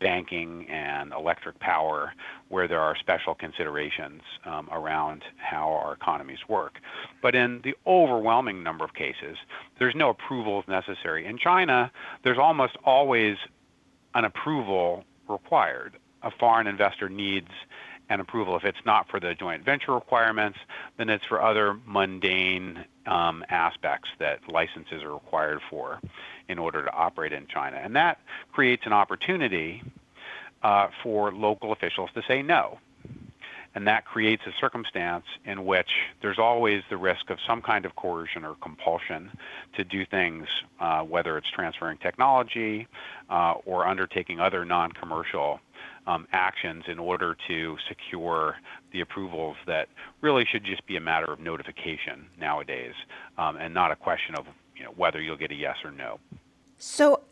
banking 0.00 0.66
and 0.70 1.12
electric 1.12 1.58
power, 1.60 2.14
where 2.48 2.66
there 2.66 2.80
are 2.80 2.96
special 2.96 3.34
considerations 3.34 4.22
um, 4.46 4.68
around 4.72 5.22
how 5.36 5.72
our 5.72 5.92
economies 5.92 6.38
work. 6.48 6.78
But 7.20 7.34
in 7.34 7.60
the 7.64 7.74
overwhelming 7.86 8.62
number 8.62 8.84
of 8.84 8.94
cases, 8.94 9.36
there's 9.78 9.94
no 9.94 10.10
approvals 10.10 10.64
necessary. 10.68 11.26
In 11.26 11.36
China, 11.36 11.92
there's 12.24 12.38
almost 12.38 12.76
always 12.84 13.36
an 14.14 14.24
approval 14.24 15.04
required 15.28 15.98
a 16.26 16.30
foreign 16.32 16.66
investor 16.66 17.08
needs 17.08 17.50
an 18.08 18.20
approval. 18.20 18.56
If 18.56 18.64
it's 18.64 18.84
not 18.84 19.08
for 19.08 19.18
the 19.20 19.34
joint 19.34 19.64
venture 19.64 19.92
requirements, 19.92 20.58
then 20.96 21.08
it's 21.08 21.24
for 21.24 21.42
other 21.42 21.78
mundane 21.86 22.84
um, 23.06 23.44
aspects 23.48 24.08
that 24.18 24.40
licenses 24.48 25.02
are 25.02 25.12
required 25.12 25.60
for 25.70 26.00
in 26.48 26.58
order 26.58 26.84
to 26.84 26.92
operate 26.92 27.32
in 27.32 27.46
China. 27.46 27.80
And 27.82 27.96
that 27.96 28.18
creates 28.52 28.86
an 28.86 28.92
opportunity 28.92 29.82
uh, 30.62 30.88
for 31.02 31.32
local 31.32 31.72
officials 31.72 32.10
to 32.14 32.22
say 32.26 32.42
no. 32.42 32.78
And 33.74 33.86
that 33.88 34.06
creates 34.06 34.42
a 34.46 34.52
circumstance 34.58 35.26
in 35.44 35.66
which 35.66 35.90
there's 36.22 36.38
always 36.38 36.82
the 36.88 36.96
risk 36.96 37.28
of 37.28 37.38
some 37.46 37.60
kind 37.60 37.84
of 37.84 37.94
coercion 37.94 38.42
or 38.42 38.54
compulsion 38.54 39.30
to 39.74 39.84
do 39.84 40.06
things, 40.06 40.48
uh, 40.80 41.02
whether 41.02 41.36
it's 41.36 41.50
transferring 41.50 41.98
technology 41.98 42.88
uh, 43.28 43.54
or 43.66 43.86
undertaking 43.86 44.40
other 44.40 44.64
non 44.64 44.92
commercial 44.92 45.60
actions 46.32 46.84
in 46.88 46.98
order 46.98 47.36
to 47.48 47.76
secure 47.88 48.56
the 48.92 49.00
approvals 49.00 49.56
that 49.66 49.88
really 50.20 50.44
should 50.50 50.64
just 50.64 50.86
be 50.86 50.96
a 50.96 51.00
matter 51.00 51.32
of 51.32 51.40
notification 51.40 52.26
nowadays 52.38 52.94
um, 53.38 53.56
and 53.56 53.74
not 53.74 53.90
a 53.90 53.96
question 53.96 54.34
of 54.36 54.46
you 54.76 54.84
know, 54.84 54.92
whether 54.96 55.20
you'll 55.20 55.36
get 55.36 55.50
a 55.50 55.54
yes 55.54 55.76
or 55.84 55.90
no. 55.90 56.18
So 56.78 57.22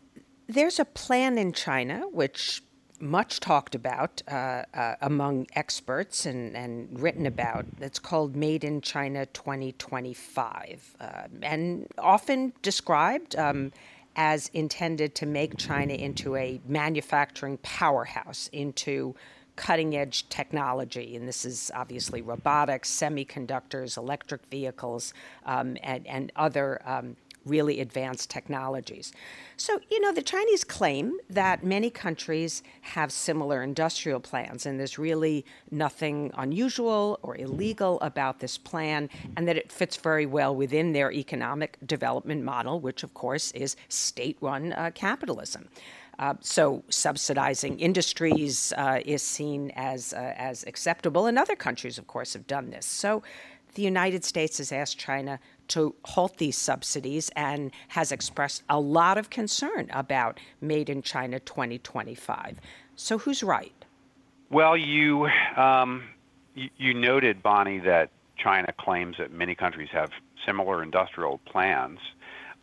there's 0.47 0.79
a 0.79 0.85
plan 0.85 1.37
in 1.37 1.53
China 1.53 2.03
which 2.11 2.61
much 2.99 3.39
talked 3.39 3.75
about 3.75 4.21
uh, 4.27 4.63
uh, 4.73 4.95
among 5.01 5.47
experts 5.53 6.25
and, 6.25 6.55
and 6.55 6.99
written 6.99 7.25
about. 7.25 7.65
It's 7.81 7.99
called 7.99 8.35
Made 8.35 8.63
in 8.63 8.81
China 8.81 9.25
2025 9.27 10.95
uh, 10.99 11.05
and 11.41 11.87
often 11.97 12.53
described 12.61 13.35
um, 13.35 13.71
as 14.15 14.49
intended 14.53 15.15
to 15.15 15.25
make 15.25 15.57
China 15.57 15.93
into 15.93 16.35
a 16.35 16.61
manufacturing 16.67 17.57
powerhouse, 17.57 18.49
into 18.53 19.15
cutting 19.55 19.95
edge 19.95 20.27
technology. 20.29 21.15
And 21.15 21.27
this 21.27 21.45
is 21.45 21.71
obviously 21.73 22.21
robotics, 22.21 22.89
semiconductors, 22.91 23.97
electric 23.97 24.45
vehicles, 24.47 25.13
um, 25.45 25.77
and, 25.81 26.05
and 26.07 26.31
other 26.35 26.81
um, 26.85 27.15
really 27.45 27.79
advanced 27.79 28.29
technologies. 28.29 29.13
So, 29.57 29.79
you 29.89 30.01
know, 30.01 30.11
the 30.11 30.21
Chinese 30.21 30.63
claim 30.63 31.17
that 31.29 31.63
many 31.63 31.89
countries 31.89 32.63
have 32.81 33.11
similar 33.11 33.63
industrial 33.63 34.19
plans, 34.19 34.65
and 34.65 34.79
there's 34.79 34.97
really 34.99 35.45
nothing 35.71 36.31
unusual 36.37 37.19
or 37.21 37.37
illegal 37.37 37.99
about 38.01 38.39
this 38.39 38.57
plan, 38.57 39.09
and 39.37 39.47
that 39.47 39.57
it 39.57 39.71
fits 39.71 39.95
very 39.97 40.25
well 40.25 40.55
within 40.55 40.93
their 40.93 41.11
economic 41.11 41.77
development 41.85 42.43
model, 42.43 42.79
which, 42.79 43.03
of 43.03 43.13
course, 43.13 43.51
is 43.51 43.75
state 43.87 44.37
run 44.41 44.73
uh, 44.73 44.91
capitalism. 44.93 45.69
Uh, 46.17 46.33
so 46.39 46.81
subsidizing 46.89 47.77
industries 47.79 48.71
uh, 48.77 48.99
is 49.05 49.21
seen 49.21 49.71
as 49.75 50.13
uh, 50.13 50.33
as 50.37 50.63
acceptable, 50.65 51.25
and 51.25 51.37
other 51.37 51.55
countries, 51.55 51.97
of 51.97 52.07
course, 52.07 52.33
have 52.33 52.47
done 52.47 52.69
this. 52.69 52.85
So 52.85 53.21
the 53.73 53.81
United 53.81 54.23
States 54.23 54.57
has 54.57 54.71
asked 54.71 54.97
China 54.97 55.39
to 55.69 55.95
halt 56.03 56.37
these 56.37 56.57
subsidies 56.57 57.29
and 57.35 57.71
has 57.89 58.11
expressed 58.11 58.63
a 58.69 58.79
lot 58.79 59.17
of 59.17 59.29
concern 59.29 59.89
about 59.91 60.39
Made 60.61 60.89
in 60.89 61.01
China 61.01 61.39
2025. 61.39 62.59
So, 62.95 63.17
who's 63.17 63.43
right? 63.43 63.73
Well, 64.49 64.77
you, 64.77 65.27
um, 65.55 66.03
you, 66.53 66.69
you 66.77 66.93
noted, 66.93 67.43
Bonnie, 67.43 67.79
that 67.79 68.09
China 68.37 68.71
claims 68.79 69.17
that 69.17 69.31
many 69.31 69.55
countries 69.55 69.89
have 69.91 70.11
similar 70.45 70.83
industrial 70.83 71.39
plans. 71.45 71.99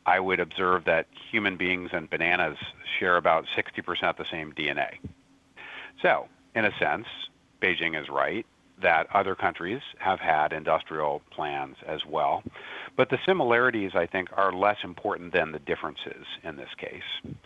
I 0.06 0.20
would 0.20 0.40
observe 0.40 0.84
that 0.84 1.06
human 1.30 1.56
beings 1.56 1.90
and 1.92 2.08
bananas 2.08 2.58
share 2.98 3.16
about 3.16 3.46
60% 3.56 4.16
the 4.16 4.24
same 4.30 4.52
DNA. 4.52 4.98
So, 6.00 6.28
in 6.54 6.64
a 6.64 6.72
sense, 6.78 7.06
Beijing 7.60 8.00
is 8.00 8.08
right 8.08 8.46
that 8.80 9.06
other 9.14 9.34
countries 9.34 9.80
have 9.98 10.20
had 10.20 10.52
industrial 10.52 11.22
plans 11.30 11.76
as 11.86 12.04
well. 12.04 12.42
But 12.96 13.10
the 13.10 13.18
similarities, 13.24 13.92
I 13.94 14.06
think, 14.06 14.30
are 14.36 14.52
less 14.52 14.78
important 14.82 15.32
than 15.32 15.52
the 15.52 15.58
differences 15.58 16.26
in 16.42 16.56
this 16.56 16.70
case. 16.76 17.36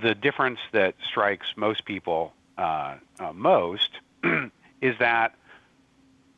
The 0.00 0.14
difference 0.14 0.58
that 0.72 0.94
strikes 1.08 1.46
most 1.56 1.84
people 1.84 2.32
uh, 2.56 2.96
uh, 3.18 3.32
most 3.32 3.90
is 4.80 4.98
that 4.98 5.34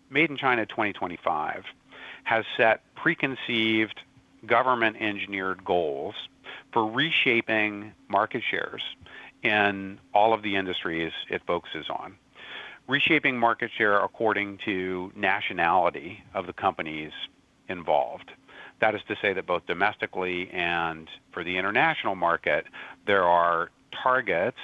Made 0.09 0.31
in 0.31 0.37
China 0.37 0.67
2025 0.67 1.65
has 2.25 2.45
set 2.57 2.83
preconceived 2.95 4.01
government 4.47 4.97
engineered 5.01 5.65
goals 5.65 6.15
for 6.73 6.87
reshaping 6.87 7.93
market 8.09 8.43
shares 8.49 8.83
in 9.43 9.99
all 10.15 10.33
of 10.33 10.43
the 10.43 10.57
industries 10.57 11.13
it 11.29 11.43
focuses 11.47 11.87
on 11.91 12.17
reshaping 12.89 13.39
market 13.39 13.71
share 13.77 13.99
according 13.99 14.59
to 14.65 15.13
nationality 15.17 16.23
of 16.35 16.47
the 16.47 16.53
companies 16.53 17.13
involved. 17.69 18.31
That 18.81 18.95
is 18.95 19.01
to 19.09 19.17
say 19.21 19.33
that 19.33 19.47
both 19.47 19.67
domestically 19.67 20.51
and 20.51 21.09
for 21.33 21.43
the 21.43 21.57
international 21.57 22.15
market, 22.15 22.67
there 23.07 23.25
are 23.25 23.71
targets 24.03 24.59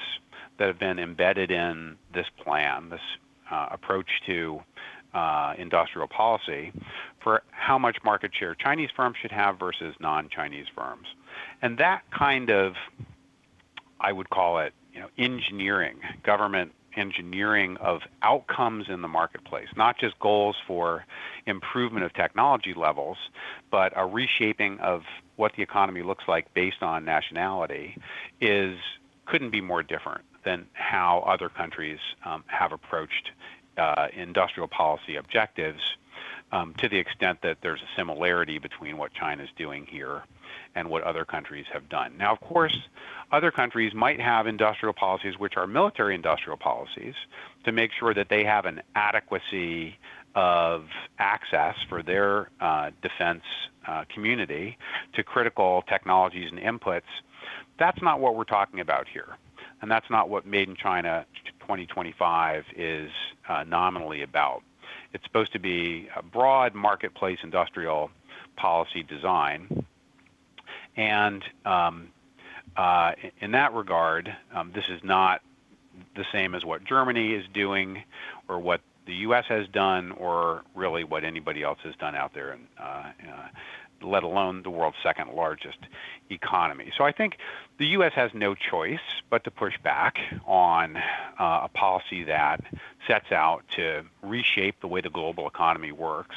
that 0.58 0.68
have 0.68 0.78
been 0.78 0.98
embedded 0.98 1.50
in 1.50 1.96
this 2.14 2.26
plan, 2.44 2.90
this 2.90 3.00
uh, 3.50 3.68
approach 3.70 4.08
to 4.26 4.60
uh, 5.14 5.54
industrial 5.58 6.08
policy, 6.08 6.72
for 7.22 7.42
how 7.50 7.78
much 7.78 7.98
market 8.04 8.32
share 8.38 8.54
Chinese 8.54 8.90
firms 8.94 9.16
should 9.20 9.32
have 9.32 9.58
versus 9.58 9.94
non-Chinese 10.00 10.66
firms. 10.74 11.06
And 11.62 11.78
that 11.78 12.02
kind 12.10 12.50
of, 12.50 12.74
I 14.00 14.12
would 14.12 14.30
call 14.30 14.58
it, 14.58 14.72
you 14.92 15.00
know, 15.00 15.08
engineering, 15.18 16.00
government 16.22 16.72
engineering 16.96 17.76
of 17.78 18.02
outcomes 18.22 18.86
in 18.88 19.02
the 19.02 19.08
marketplace, 19.08 19.68
not 19.76 19.98
just 19.98 20.18
goals 20.18 20.56
for 20.66 21.04
improvement 21.46 22.04
of 22.04 22.12
technology 22.12 22.74
levels, 22.74 23.16
but 23.70 23.92
a 23.96 24.06
reshaping 24.06 24.78
of 24.80 25.02
what 25.36 25.52
the 25.56 25.62
economy 25.62 26.02
looks 26.02 26.24
like 26.28 26.52
based 26.54 26.82
on 26.82 27.04
nationality, 27.04 27.96
is 28.40 28.78
couldn't 29.26 29.50
be 29.50 29.60
more 29.60 29.82
different 29.82 30.24
than 30.44 30.66
how 30.72 31.20
other 31.26 31.48
countries 31.48 31.98
um, 32.24 32.44
have 32.46 32.72
approached 32.72 33.30
uh, 33.78 34.08
industrial 34.12 34.68
policy 34.68 35.16
objectives 35.16 35.80
um, 36.50 36.74
to 36.74 36.88
the 36.88 36.98
extent 36.98 37.40
that 37.42 37.58
there's 37.62 37.80
a 37.80 37.96
similarity 37.96 38.58
between 38.58 38.98
what 38.98 39.12
China 39.14 39.42
is 39.42 39.48
doing 39.56 39.86
here 39.86 40.22
and 40.74 40.88
what 40.88 41.02
other 41.02 41.24
countries 41.24 41.66
have 41.72 41.88
done. 41.88 42.16
Now, 42.18 42.32
of 42.32 42.40
course, 42.40 42.76
other 43.30 43.50
countries 43.50 43.94
might 43.94 44.20
have 44.20 44.46
industrial 44.46 44.92
policies 44.92 45.38
which 45.38 45.56
are 45.56 45.66
military 45.66 46.14
industrial 46.14 46.56
policies 46.56 47.14
to 47.64 47.72
make 47.72 47.90
sure 47.92 48.14
that 48.14 48.28
they 48.28 48.44
have 48.44 48.66
an 48.66 48.82
adequacy 48.94 49.98
of 50.34 50.86
access 51.18 51.76
for 51.88 52.02
their 52.02 52.48
uh, 52.60 52.90
defense 53.02 53.42
uh, 53.86 54.04
community 54.12 54.78
to 55.14 55.22
critical 55.22 55.82
technologies 55.88 56.50
and 56.50 56.60
inputs. 56.60 57.02
That's 57.78 58.00
not 58.02 58.20
what 58.20 58.36
we're 58.36 58.44
talking 58.44 58.80
about 58.80 59.08
here. 59.08 59.36
And 59.80 59.90
that's 59.90 60.08
not 60.08 60.28
what 60.28 60.46
Made 60.46 60.68
in 60.68 60.76
China 60.76 61.26
2025 61.60 62.64
is 62.76 63.10
uh, 63.48 63.64
nominally 63.64 64.22
about. 64.22 64.62
It's 65.12 65.24
supposed 65.24 65.52
to 65.52 65.58
be 65.58 66.08
a 66.16 66.22
broad 66.22 66.74
marketplace 66.74 67.38
industrial 67.42 68.10
policy 68.56 69.02
design 69.02 69.84
and 70.96 71.42
um, 71.64 72.08
uh, 72.76 73.12
in 73.40 73.52
that 73.52 73.74
regard, 73.74 74.34
um, 74.54 74.72
this 74.74 74.84
is 74.88 75.02
not 75.02 75.42
the 76.16 76.24
same 76.32 76.54
as 76.54 76.64
what 76.64 76.84
Germany 76.84 77.32
is 77.32 77.44
doing 77.52 78.02
or 78.48 78.58
what 78.58 78.80
the 79.06 79.14
U.S. 79.14 79.44
has 79.48 79.66
done 79.68 80.12
or 80.12 80.62
really 80.74 81.04
what 81.04 81.24
anybody 81.24 81.62
else 81.62 81.78
has 81.84 81.94
done 81.96 82.14
out 82.14 82.34
there, 82.34 82.50
and, 82.50 82.66
uh, 82.78 82.82
uh, 82.82 83.48
let 84.06 84.22
alone 84.22 84.62
the 84.62 84.70
world's 84.70 84.96
second 85.02 85.32
largest 85.32 85.78
economy. 86.30 86.92
So 86.96 87.04
I 87.04 87.12
think 87.12 87.36
the 87.78 87.86
U.S. 87.88 88.12
has 88.14 88.32
no 88.34 88.54
choice 88.54 89.00
but 89.30 89.44
to 89.44 89.50
push 89.50 89.78
back 89.78 90.18
on 90.46 90.96
uh, 90.96 91.00
a 91.38 91.70
policy 91.72 92.24
that 92.24 92.64
sets 93.06 93.32
out 93.32 93.64
to 93.72 94.04
reshape 94.22 94.80
the 94.80 94.88
way 94.88 95.00
the 95.00 95.10
global 95.10 95.46
economy 95.46 95.92
works 95.92 96.36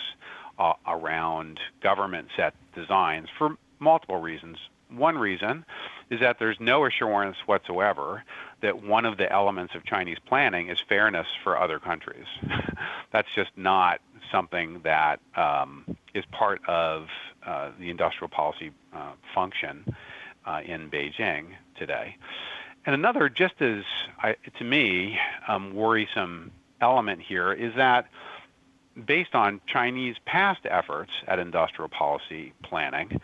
uh, 0.58 0.74
around 0.88 1.60
government 1.82 2.30
set 2.36 2.54
designs 2.74 3.30
for 3.38 3.58
multiple 3.86 4.18
reasons. 4.18 4.58
One 4.90 5.18
reason 5.18 5.64
is 6.10 6.20
that 6.20 6.38
there's 6.40 6.58
no 6.60 6.86
assurance 6.86 7.38
whatsoever 7.46 8.24
that 8.62 8.84
one 8.84 9.06
of 9.06 9.18
the 9.18 9.32
elements 9.32 9.76
of 9.76 9.86
Chinese 9.86 10.18
planning 10.28 10.70
is 10.70 10.78
fairness 10.90 11.28
for 11.44 11.58
other 11.58 11.80
countries. 11.80 12.26
That's 13.14 13.28
just 13.36 13.52
not 13.56 14.02
something 14.32 14.82
that 14.84 15.20
um, 15.36 15.98
is 16.14 16.26
part 16.32 16.62
of 16.68 17.08
uh, 17.46 17.72
the 17.80 17.90
industrial 17.90 18.30
policy 18.30 18.72
uh, 18.94 19.14
function 19.34 19.96
uh, 20.46 20.62
in 20.66 20.90
Beijing 20.90 21.54
today. 21.78 22.18
And 22.86 22.94
another, 22.94 23.30
just 23.30 23.62
as 23.62 23.84
I, 24.20 24.36
to 24.58 24.64
me, 24.64 25.20
um, 25.48 25.76
worrisome 25.76 26.52
element 26.82 27.22
here 27.22 27.54
is 27.54 27.74
that 27.76 28.08
based 29.06 29.36
on 29.36 29.60
Chinese 29.68 30.16
past 30.26 30.62
efforts 30.66 31.12
at 31.28 31.40
industrial 31.40 31.90
policy 31.90 32.54
planning, 32.64 33.20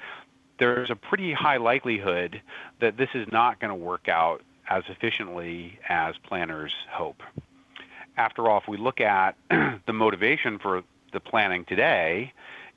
there's 0.62 0.92
a 0.92 0.96
pretty 0.96 1.34
high 1.34 1.58
likelihood 1.58 2.40
that 2.82 2.96
this 2.96 3.10
is 3.16 3.28
not 3.32 3.60
going 3.60 3.70
to 3.70 3.76
work 3.76 4.08
out 4.08 4.44
as 4.70 4.84
efficiently 4.90 5.80
as 5.90 6.14
planners 6.22 6.72
hope. 6.92 7.24
After 8.16 8.48
all, 8.48 8.60
if 8.60 8.68
we 8.68 8.78
look 8.78 9.02
at 9.02 9.36
the 9.50 9.94
motivation 9.94 10.60
for 10.60 10.84
the 11.14 11.20
planning 11.20 11.66
today, 11.66 12.32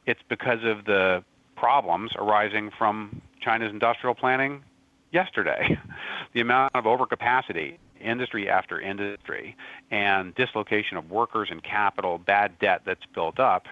it's 0.07 0.23
because 0.31 0.61
of 0.65 0.87
the 0.87 1.23
problems 1.57 2.13
arising 2.17 2.71
from 2.79 3.21
China's 3.43 3.71
industrial 3.71 4.15
planning 4.15 4.65
yesterday. 5.13 5.79
the 6.33 6.41
amount 6.41 6.75
of 6.75 6.85
overcapacity 6.85 7.77
industry 8.01 8.49
after 8.49 8.81
industry, 8.81 9.57
and 9.91 10.35
dislocation 10.35 10.97
of 10.97 11.11
workers 11.11 11.49
and 11.51 11.63
capital, 11.63 12.19
bad 12.19 12.59
debt 12.59 12.83
that's 12.85 13.05
built 13.15 13.41
up 13.41 13.67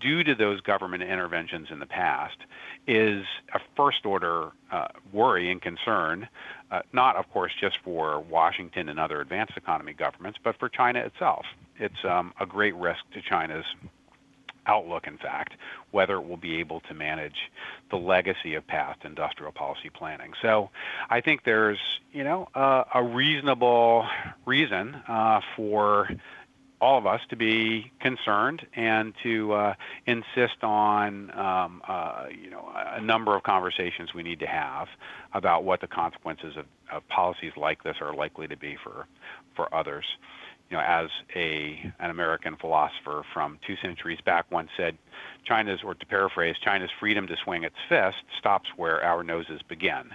due 0.00 0.24
to 0.24 0.34
those 0.34 0.60
government 0.60 1.02
interventions 1.02 1.68
in 1.70 1.78
the 1.78 1.86
past 1.86 2.36
is 2.86 3.24
a 3.54 3.60
first 3.76 4.06
order 4.06 4.50
uh, 4.70 4.88
worry 5.12 5.50
and 5.50 5.60
concern, 5.60 6.28
uh, 6.70 6.82
not, 6.92 7.16
of 7.16 7.28
course, 7.30 7.52
just 7.60 7.78
for 7.84 8.20
Washington 8.20 8.88
and 8.88 8.98
other 8.98 9.20
advanced 9.20 9.56
economy 9.56 9.92
governments, 9.92 10.38
but 10.42 10.58
for 10.58 10.68
China 10.68 11.00
itself. 11.00 11.46
It's 11.78 12.04
um, 12.04 12.32
a 12.40 12.46
great 12.46 12.74
risk 12.74 13.00
to 13.12 13.22
China's 13.22 13.64
outlook, 14.66 15.06
in 15.06 15.16
fact, 15.18 15.54
whether 15.90 16.16
it 16.16 16.28
will 16.28 16.36
be 16.36 16.58
able 16.58 16.80
to 16.80 16.94
manage 16.94 17.50
the 17.90 17.96
legacy 17.96 18.54
of 18.54 18.66
past 18.66 19.04
industrial 19.04 19.52
policy 19.52 19.90
planning. 19.90 20.32
So 20.42 20.70
I 21.08 21.20
think 21.20 21.44
there's, 21.44 21.78
you 22.12 22.24
know, 22.24 22.48
uh, 22.54 22.84
a 22.94 23.02
reasonable 23.02 24.06
reason 24.44 24.94
uh, 25.08 25.40
for 25.54 26.08
all 26.80 26.98
of 26.98 27.06
us 27.06 27.20
to 27.30 27.36
be 27.36 27.90
concerned 28.00 28.66
and 28.74 29.14
to 29.22 29.52
uh, 29.52 29.74
insist 30.06 30.62
on, 30.62 31.30
um, 31.38 31.82
uh, 31.88 32.26
you 32.30 32.50
know, 32.50 32.70
a 32.74 33.00
number 33.00 33.34
of 33.34 33.42
conversations 33.42 34.12
we 34.14 34.22
need 34.22 34.40
to 34.40 34.46
have 34.46 34.88
about 35.32 35.64
what 35.64 35.80
the 35.80 35.86
consequences 35.86 36.56
of, 36.56 36.66
of 36.92 37.06
policies 37.08 37.52
like 37.56 37.82
this 37.82 37.96
are 38.00 38.14
likely 38.14 38.46
to 38.46 38.56
be 38.56 38.76
for, 38.82 39.06
for 39.54 39.74
others 39.74 40.04
you 40.70 40.76
know, 40.76 40.82
as 40.82 41.08
a 41.34 41.92
an 42.00 42.10
American 42.10 42.56
philosopher 42.56 43.22
from 43.32 43.58
two 43.66 43.76
centuries 43.80 44.18
back 44.24 44.50
once 44.50 44.68
said, 44.76 44.98
China's, 45.44 45.80
or 45.84 45.94
to 45.94 46.06
paraphrase, 46.06 46.56
China's 46.62 46.90
freedom 46.98 47.26
to 47.28 47.36
swing 47.44 47.62
its 47.62 47.76
fist 47.88 48.16
stops 48.38 48.68
where 48.76 49.02
our 49.02 49.22
noses 49.22 49.60
begin. 49.68 50.10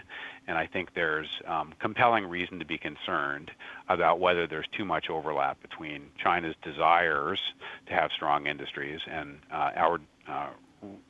And 0.51 0.57
I 0.57 0.67
think 0.67 0.93
there's 0.93 1.29
um, 1.47 1.71
compelling 1.79 2.27
reason 2.27 2.59
to 2.59 2.65
be 2.65 2.77
concerned 2.77 3.51
about 3.87 4.19
whether 4.19 4.47
there's 4.47 4.67
too 4.77 4.83
much 4.83 5.09
overlap 5.09 5.61
between 5.61 6.09
China's 6.21 6.55
desires 6.61 7.39
to 7.87 7.93
have 7.93 8.11
strong 8.11 8.47
industries 8.47 8.99
and 9.09 9.39
uh, 9.49 9.71
our 9.77 10.01
uh, 10.27 10.49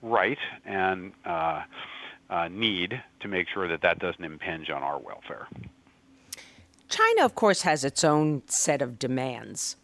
right 0.04 0.38
and 0.64 1.12
uh, 1.26 1.64
uh 2.30 2.50
need 2.50 3.02
to 3.22 3.28
make 3.28 3.48
sure 3.52 3.68
that 3.68 3.82
that 3.82 3.98
doesn't 3.98 4.24
impinge 4.24 4.70
on 4.70 4.84
our 4.84 5.00
welfare. 5.00 5.48
China, 6.88 7.26
of 7.26 7.34
course, 7.34 7.64
has 7.64 7.84
its 7.84 8.04
own 8.04 8.44
set 8.46 8.84
of 8.84 9.00
demands. 9.00 9.76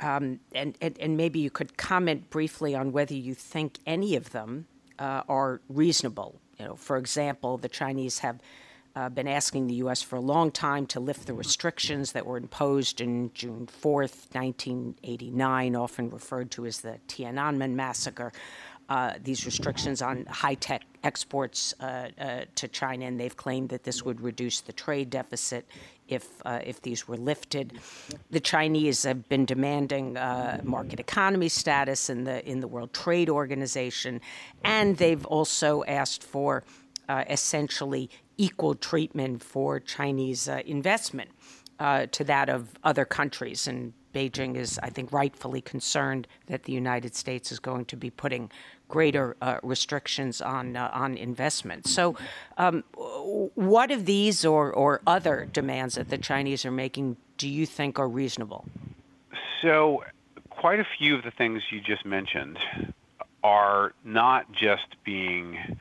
Um, 0.00 0.40
and, 0.54 0.76
and, 0.82 0.98
and, 0.98 1.16
maybe 1.16 1.38
you 1.38 1.50
could 1.50 1.78
comment 1.78 2.28
briefly 2.28 2.74
on 2.74 2.92
whether 2.92 3.14
you 3.14 3.34
think 3.34 3.78
any 3.86 4.14
of 4.14 4.32
them 4.32 4.66
uh, 4.98 5.22
are 5.26 5.62
reasonable. 5.70 6.38
You 6.58 6.66
know, 6.66 6.74
for 6.74 6.98
example, 6.98 7.56
the 7.56 7.68
Chinese 7.68 8.18
have 8.18 8.40
uh, 8.96 9.08
been 9.08 9.28
asking 9.28 9.66
the 9.66 9.74
U.S. 9.74 10.02
for 10.02 10.16
a 10.16 10.20
long 10.20 10.50
time 10.50 10.86
to 10.86 11.00
lift 11.00 11.26
the 11.26 11.34
restrictions 11.34 12.12
that 12.12 12.26
were 12.26 12.36
imposed 12.36 13.00
in 13.00 13.30
June 13.34 13.68
4th, 13.82 14.34
1989, 14.34 15.76
often 15.76 16.10
referred 16.10 16.50
to 16.52 16.66
as 16.66 16.80
the 16.80 16.98
Tiananmen 17.08 17.74
Massacre. 17.74 18.32
Uh, 18.88 19.14
these 19.22 19.46
restrictions 19.46 20.02
on 20.02 20.26
high 20.26 20.54
tech 20.54 20.82
exports 21.04 21.72
uh, 21.78 22.08
uh, 22.20 22.40
to 22.56 22.66
China, 22.66 23.06
and 23.06 23.20
they've 23.20 23.36
claimed 23.36 23.68
that 23.68 23.84
this 23.84 24.04
would 24.04 24.20
reduce 24.20 24.60
the 24.62 24.72
trade 24.72 25.10
deficit 25.10 25.64
if 26.08 26.26
uh, 26.44 26.58
if 26.64 26.82
these 26.82 27.06
were 27.06 27.16
lifted. 27.16 27.78
The 28.30 28.40
Chinese 28.40 29.04
have 29.04 29.28
been 29.28 29.44
demanding 29.44 30.16
uh, 30.16 30.60
market 30.64 30.98
economy 30.98 31.48
status 31.48 32.10
in 32.10 32.24
the 32.24 32.44
in 32.44 32.58
the 32.58 32.66
World 32.66 32.92
Trade 32.92 33.30
Organization, 33.30 34.20
and 34.64 34.96
they've 34.96 35.24
also 35.26 35.84
asked 35.84 36.24
for 36.24 36.64
essentially 37.28 38.10
equal 38.36 38.74
treatment 38.74 39.42
for 39.42 39.80
Chinese 39.80 40.48
investment 40.48 41.30
to 41.78 42.24
that 42.24 42.48
of 42.48 42.70
other 42.84 43.04
countries 43.04 43.66
and. 43.66 43.92
Beijing 44.12 44.56
is, 44.56 44.76
I 44.82 44.90
think, 44.90 45.12
rightfully 45.12 45.60
concerned 45.60 46.26
that 46.46 46.64
the 46.64 46.72
United 46.72 47.14
States 47.14 47.52
is 47.52 47.60
going 47.60 47.84
to 47.84 47.96
be 47.96 48.10
putting 48.10 48.50
greater 48.90 49.36
uh, 49.40 49.58
restrictions 49.62 50.42
on 50.42 50.76
uh, 50.76 50.90
on 50.92 51.16
investment. 51.16 51.86
So, 51.86 52.16
um, 52.58 52.84
what 53.54 53.90
of 53.90 54.04
these 54.04 54.44
or 54.44 54.72
or 54.72 55.00
other 55.06 55.48
demands 55.50 55.94
that 55.94 56.10
the 56.10 56.18
Chinese 56.18 56.66
are 56.66 56.72
making 56.72 57.16
do 57.38 57.48
you 57.48 57.64
think 57.64 57.98
are 57.98 58.08
reasonable? 58.08 58.66
So, 59.62 60.04
quite 60.50 60.80
a 60.80 60.86
few 60.98 61.14
of 61.14 61.22
the 61.22 61.30
things 61.30 61.62
you 61.70 61.80
just 61.80 62.04
mentioned 62.04 62.58
are 63.42 63.94
not 64.04 64.52
just 64.52 65.02
being 65.04 65.78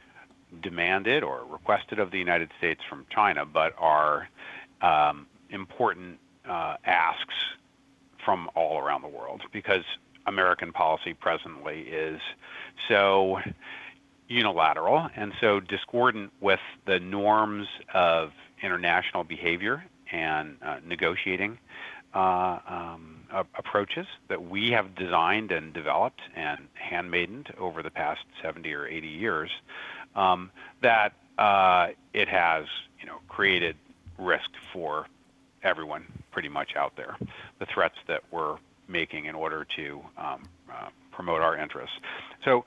demanded 0.61 1.23
or 1.23 1.43
requested 1.45 1.99
of 1.99 2.11
the 2.11 2.17
United 2.17 2.51
States 2.57 2.81
from 2.87 3.05
China, 3.09 3.45
but 3.45 3.73
are 3.77 4.29
um, 4.81 5.27
important 5.49 6.19
uh, 6.47 6.75
asks 6.85 7.35
from 8.23 8.49
all 8.55 8.79
around 8.79 9.01
the 9.01 9.07
world 9.07 9.41
because 9.51 9.83
American 10.25 10.71
policy 10.71 11.13
presently 11.13 11.81
is 11.81 12.19
so 12.87 13.39
unilateral 14.27 15.09
and 15.15 15.33
so 15.41 15.59
discordant 15.59 16.31
with 16.39 16.59
the 16.85 16.99
norms 16.99 17.67
of 17.93 18.31
international 18.61 19.23
behavior 19.23 19.83
and 20.11 20.57
uh, 20.61 20.77
negotiating 20.85 21.57
uh, 22.13 22.59
um, 22.67 23.15
approaches 23.55 24.07
that 24.27 24.49
we 24.49 24.71
have 24.71 24.95
designed 24.95 25.51
and 25.51 25.73
developed 25.73 26.21
and 26.35 26.67
handmaidened 26.73 27.53
over 27.59 27.83
the 27.83 27.91
past 27.91 28.21
70 28.41 28.73
or 28.73 28.87
80 28.87 29.07
years, 29.07 29.51
that 30.15 31.13
uh, 31.37 31.87
it 32.13 32.27
has, 32.27 32.65
you 32.99 33.05
know, 33.05 33.19
created 33.27 33.75
risk 34.17 34.49
for 34.73 35.07
everyone 35.63 36.05
pretty 36.31 36.49
much 36.49 36.75
out 36.75 36.95
there. 36.95 37.17
The 37.59 37.65
threats 37.65 37.95
that 38.07 38.21
we're 38.31 38.57
making 38.87 39.25
in 39.25 39.35
order 39.35 39.65
to 39.75 40.01
um, 40.17 40.43
uh, 40.71 40.89
promote 41.11 41.41
our 41.41 41.57
interests. 41.57 41.95
So, 42.43 42.65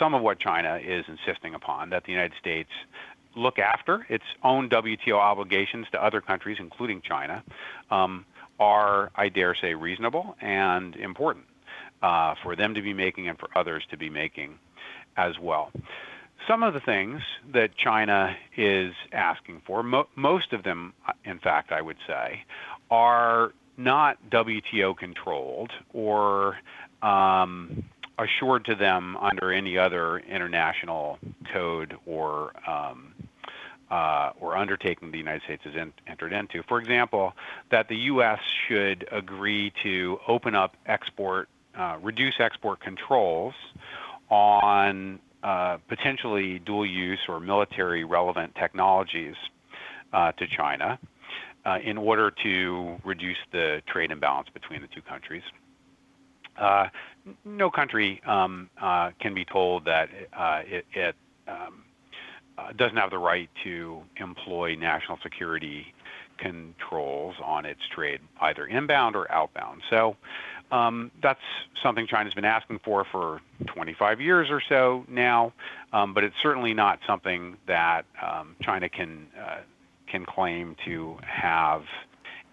some 0.00 0.14
of 0.14 0.22
what 0.22 0.40
China 0.40 0.80
is 0.82 1.04
insisting 1.06 1.54
upon 1.54 1.90
that 1.90 2.04
the 2.04 2.12
United 2.12 2.36
States 2.38 2.70
look 3.36 3.58
after 3.58 4.04
its 4.08 4.24
own 4.42 4.68
WTO 4.68 5.14
obligations 5.14 5.86
to 5.92 6.02
other 6.02 6.20
countries, 6.20 6.56
including 6.58 7.02
China, 7.02 7.44
um, 7.90 8.24
are, 8.58 9.10
I 9.14 9.28
dare 9.28 9.54
say, 9.54 9.74
reasonable 9.74 10.36
and 10.40 10.96
important 10.96 11.44
uh, 12.02 12.34
for 12.42 12.56
them 12.56 12.74
to 12.74 12.82
be 12.82 12.94
making 12.94 13.28
and 13.28 13.38
for 13.38 13.48
others 13.54 13.84
to 13.90 13.96
be 13.96 14.10
making 14.10 14.58
as 15.16 15.38
well. 15.38 15.70
Some 16.48 16.62
of 16.62 16.74
the 16.74 16.80
things 16.80 17.22
that 17.52 17.76
China 17.76 18.36
is 18.56 18.94
asking 19.12 19.62
for, 19.66 19.82
mo- 19.82 20.08
most 20.14 20.52
of 20.52 20.62
them, 20.62 20.92
in 21.24 21.38
fact, 21.40 21.72
I 21.72 21.82
would 21.82 21.96
say, 22.06 22.44
are 22.90 23.52
not 23.76 24.18
WTO 24.30 24.96
controlled 24.96 25.72
or 25.92 26.58
um, 27.02 27.84
assured 28.18 28.64
to 28.66 28.74
them 28.74 29.16
under 29.16 29.52
any 29.52 29.76
other 29.76 30.18
international 30.18 31.18
code 31.52 31.96
or 32.06 32.52
um, 32.68 33.12
uh, 33.90 34.32
or 34.40 34.56
undertaking 34.56 35.12
the 35.12 35.18
United 35.18 35.42
States 35.42 35.62
has 35.64 35.74
in, 35.74 35.92
entered 36.06 36.32
into. 36.32 36.62
For 36.64 36.80
example, 36.80 37.34
that 37.70 37.88
the 37.88 37.96
U.S. 37.96 38.40
should 38.66 39.06
agree 39.12 39.72
to 39.84 40.18
open 40.26 40.56
up 40.56 40.76
export, 40.86 41.48
uh, 41.76 41.96
reduce 42.02 42.40
export 42.40 42.80
controls 42.80 43.54
on 44.28 45.20
potentially 45.42 46.58
dual 46.60 46.86
use 46.86 47.20
or 47.28 47.40
military 47.40 48.04
relevant 48.04 48.54
technologies 48.54 49.34
uh, 50.12 50.32
to 50.32 50.46
China 50.46 50.98
uh, 51.64 51.78
in 51.82 51.98
order 51.98 52.30
to 52.42 52.96
reduce 53.04 53.36
the 53.52 53.82
trade 53.86 54.10
imbalance 54.10 54.48
between 54.52 54.80
the 54.80 54.88
two 54.88 55.02
countries. 55.02 55.42
Uh, 56.56 56.86
no 57.44 57.70
country 57.70 58.22
um, 58.26 58.70
uh, 58.80 59.10
can 59.20 59.34
be 59.34 59.44
told 59.44 59.84
that 59.84 60.08
uh, 60.32 60.62
it, 60.64 61.14
um, 61.48 61.82
uh, 62.56 62.72
doesn't 62.72 62.96
have 62.96 63.10
the 63.10 63.18
right 63.18 63.50
to 63.62 64.00
employ 64.16 64.74
national 64.74 65.18
security 65.22 65.92
controls 66.38 67.34
on 67.42 67.64
its 67.64 67.80
trade, 67.94 68.20
either 68.40 68.66
inbound 68.66 69.16
or 69.16 69.30
outbound. 69.30 69.82
So 69.90 70.16
um, 70.70 71.10
that's 71.22 71.40
something 71.82 72.06
China's 72.06 72.34
been 72.34 72.44
asking 72.44 72.80
for 72.84 73.04
for 73.10 73.40
25 73.66 74.20
years 74.20 74.48
or 74.50 74.60
so 74.68 75.04
now, 75.08 75.52
um, 75.92 76.12
but 76.14 76.24
it's 76.24 76.34
certainly 76.42 76.74
not 76.74 76.98
something 77.06 77.56
that 77.66 78.02
um, 78.20 78.56
China 78.62 78.88
can 78.88 79.26
uh, 79.40 79.60
can 80.10 80.24
claim 80.24 80.76
to 80.84 81.16
have 81.22 81.82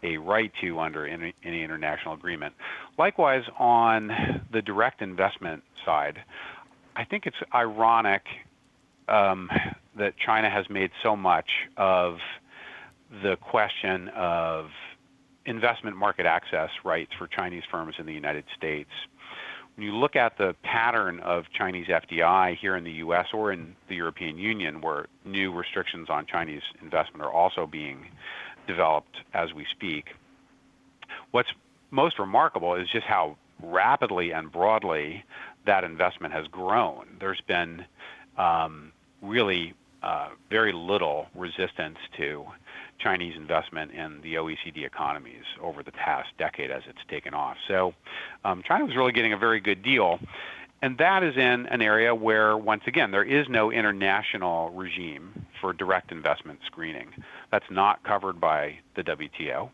a 0.04 0.18
right 0.18 0.52
to 0.62 0.80
under 0.80 1.08
any, 1.08 1.34
any 1.44 1.64
international 1.64 2.14
agreement. 2.14 2.54
Likewise, 2.98 3.44
on 3.58 4.44
the 4.52 4.62
direct 4.62 5.02
investment 5.02 5.64
side, 5.86 6.20
I 6.96 7.06
think 7.06 7.26
it's 7.26 7.38
ironic 7.54 8.24
um, 9.08 9.50
that 9.98 10.14
China 10.18 10.50
has 10.50 10.70
made 10.70 10.92
so 11.02 11.16
much 11.16 11.50
of 11.78 12.18
the 13.24 13.38
question 13.38 14.10
of 14.10 14.68
investment 15.46 15.98
market 15.98 16.26
access 16.26 16.70
rights 16.84 17.12
for 17.18 17.28
Chinese 17.28 17.64
firms 17.70 17.96
in 18.00 18.06
the 18.06 18.14
United 18.14 18.46
States. 18.56 18.90
When 19.76 19.88
you 19.88 19.96
look 19.96 20.16
at 20.16 20.38
the 20.38 20.56
pattern 20.64 21.20
of 21.22 21.46
Chinese 21.52 21.88
FDI 21.88 22.58
here 22.58 22.76
in 22.76 22.84
the 22.84 22.92
U.S. 22.92 23.28
or 23.34 23.52
in 23.52 23.76
the 23.90 23.96
European 23.96 24.38
Union, 24.38 24.82
where 24.82 25.08
new 25.26 25.52
restrictions 25.52 26.10
on 26.10 26.28
Chinese 26.28 26.62
investment 26.82 27.24
are 27.24 27.32
also 27.32 27.66
being 27.66 28.06
developed 28.68 29.18
as 29.34 29.54
we 29.54 29.66
speak, 29.72 30.10
what's 31.32 31.50
most 31.90 32.20
remarkable 32.20 32.76
is 32.76 32.88
just 32.90 33.06
how 33.06 33.36
rapidly 33.62 34.32
and 34.32 34.52
broadly 34.52 35.24
that 35.66 35.84
investment 35.84 36.34
has 36.34 36.48
grown. 36.48 37.06
There's 37.20 37.42
been 37.42 37.86
um, 38.38 38.92
really 39.22 39.74
uh, 40.04 40.30
very 40.50 40.74
little 40.74 41.28
resistance 41.34 41.98
to 42.18 42.46
Chinese 43.04 43.36
investment 43.36 43.92
in 43.92 44.22
the 44.22 44.36
OECD 44.36 44.86
economies 44.86 45.44
over 45.62 45.84
the 45.84 45.92
past 45.92 46.30
decade 46.38 46.72
as 46.72 46.84
it's 46.88 47.00
taken 47.10 47.34
off. 47.34 47.58
So 47.68 47.94
um, 48.46 48.64
China 48.66 48.86
was 48.86 48.96
really 48.96 49.12
getting 49.12 49.34
a 49.34 49.38
very 49.38 49.60
good 49.60 49.84
deal. 49.84 50.20
And 50.82 50.98
that 50.98 51.24
is 51.24 51.38
in 51.38 51.66
an 51.68 51.82
area 51.82 52.14
where, 52.14 52.58
once 52.58 52.84
again, 52.88 53.12
there 53.12 53.24
is 53.24 53.48
no 53.48 53.72
international 53.72 54.70
regime 54.72 55.46
for 55.62 55.72
direct 55.72 56.12
investment 56.12 56.60
screening. 56.66 57.08
That's 57.52 57.70
not 57.70 58.04
covered 58.04 58.42
by 58.42 58.80
the 58.96 59.04
WTO 59.04 59.70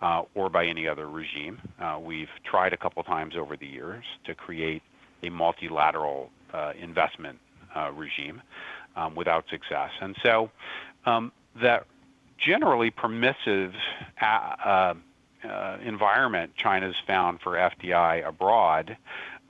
uh, 0.00 0.22
or 0.34 0.48
by 0.48 0.64
any 0.64 0.88
other 0.88 1.06
regime. 1.06 1.60
Uh, 1.78 1.98
we've 2.00 2.30
tried 2.44 2.72
a 2.72 2.78
couple 2.78 3.02
times 3.02 3.34
over 3.36 3.56
the 3.56 3.66
years 3.66 4.04
to 4.24 4.34
create 4.34 4.82
a 5.22 5.28
multilateral 5.28 6.30
uh, 6.54 6.72
investment 6.80 7.38
uh, 7.76 7.90
regime 7.90 8.40
um, 8.96 9.14
without 9.14 9.44
success. 9.50 9.90
And 10.00 10.16
so 10.22 10.50
um, 11.04 11.30
that 11.60 11.86
generally 12.38 12.90
permissive 12.90 13.74
uh, 14.20 14.24
uh, 14.24 14.94
uh, 15.48 15.78
environment 15.84 16.52
China's 16.56 16.96
found 17.06 17.40
for 17.40 17.52
FDI 17.52 18.26
abroad 18.26 18.96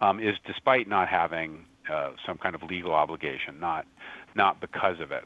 um, 0.01 0.21
is 0.21 0.37
despite 0.45 0.89
not 0.89 1.09
having 1.09 1.65
uh, 1.91 2.11
some 2.27 2.39
kind 2.39 2.55
of 2.55 2.63
legal 2.63 2.93
obligation, 2.93 3.61
not 3.61 3.87
not 4.35 4.61
because 4.61 5.01
of 5.01 5.13
it. 5.13 5.25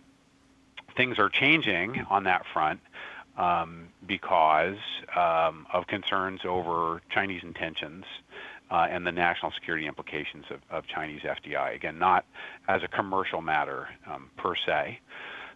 Things 0.96 1.18
are 1.18 1.28
changing 1.28 2.04
on 2.10 2.24
that 2.24 2.44
front 2.52 2.80
um, 3.38 3.88
because 4.06 4.76
um, 5.16 5.66
of 5.72 5.86
concerns 5.86 6.40
over 6.44 7.00
Chinese 7.08 7.42
intentions 7.42 8.04
uh, 8.70 8.86
and 8.90 9.06
the 9.06 9.12
national 9.12 9.52
security 9.52 9.86
implications 9.86 10.44
of, 10.50 10.60
of, 10.70 10.86
Chinese 10.86 11.22
FDI. 11.22 11.74
Again, 11.74 11.98
not 11.98 12.26
as 12.66 12.82
a 12.82 12.88
commercial 12.88 13.40
matter 13.40 13.88
um, 14.06 14.30
per 14.36 14.54
se. 14.54 15.00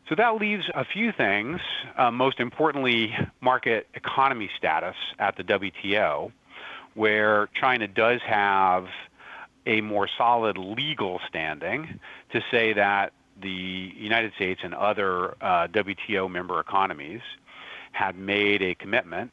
So 0.09 0.17
that 0.17 0.37
leaves 0.37 0.65
a 0.75 0.85
few 0.85 1.13
things, 1.13 1.61
uh, 1.97 2.11
most 2.11 2.41
importantly, 2.41 3.15
market 3.41 3.87
economy 3.95 4.51
status 4.59 4.97
at 5.19 5.37
the 5.37 5.45
WTO, 5.45 6.33
where 6.95 7.49
China 7.55 7.87
does 7.87 8.21
have 8.23 8.87
a 9.65 9.81
more 9.81 10.09
solid 10.19 10.59
legal 10.59 11.21
standing 11.29 12.01
to 12.33 12.43
say 12.51 12.73
that 12.73 13.13
the 13.41 13.49
United 13.49 14.33
States 14.35 14.61
and 14.65 14.75
other 14.75 15.37
uh, 15.41 15.69
WTO 15.69 16.31
member 16.31 16.59
economies 16.61 17.21
had 17.93 18.17
made 18.17 18.61
a 18.63 18.75
commitment 18.75 19.31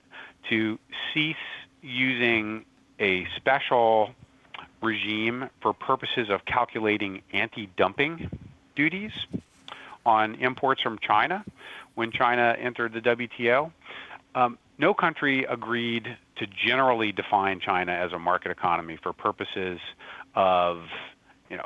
to 0.50 0.78
cease 1.14 1.36
using 1.82 2.64
a 3.00 3.26
special 3.38 4.12
regime 4.82 5.50
for 5.62 5.74
purposes 5.74 6.30
of 6.30 6.46
calculating 6.46 7.22
anti-dumping 7.34 8.30
duties 8.76 9.12
on 10.10 10.36
imports 10.36 10.82
from 10.82 10.98
China 11.00 11.46
when 11.96 12.12
China 12.12 12.56
entered 12.60 12.94
the 12.94 13.02
WTO. 13.02 13.72
Um, 14.36 14.58
no 14.78 14.94
country 14.94 15.46
agreed 15.46 16.18
to 16.38 16.48
generally 16.48 17.12
define 17.12 17.60
China 17.60 17.92
as 17.92 18.12
a 18.14 18.20
market 18.20 18.52
economy 18.52 18.98
for 19.02 19.14
purposes 19.14 19.80
of, 20.36 20.84
you 21.50 21.58
know, 21.58 21.66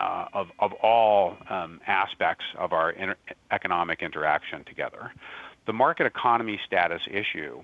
uh, 0.00 0.26
of, 0.32 0.48
of 0.58 0.72
all 0.82 1.36
um, 1.48 1.80
aspects 1.86 2.44
of 2.58 2.72
our 2.72 2.90
inter- 2.90 3.16
economic 3.50 4.02
interaction 4.02 4.64
together. 4.64 5.12
The 5.66 5.72
market 5.72 6.06
economy 6.06 6.60
status 6.66 7.02
issue 7.10 7.62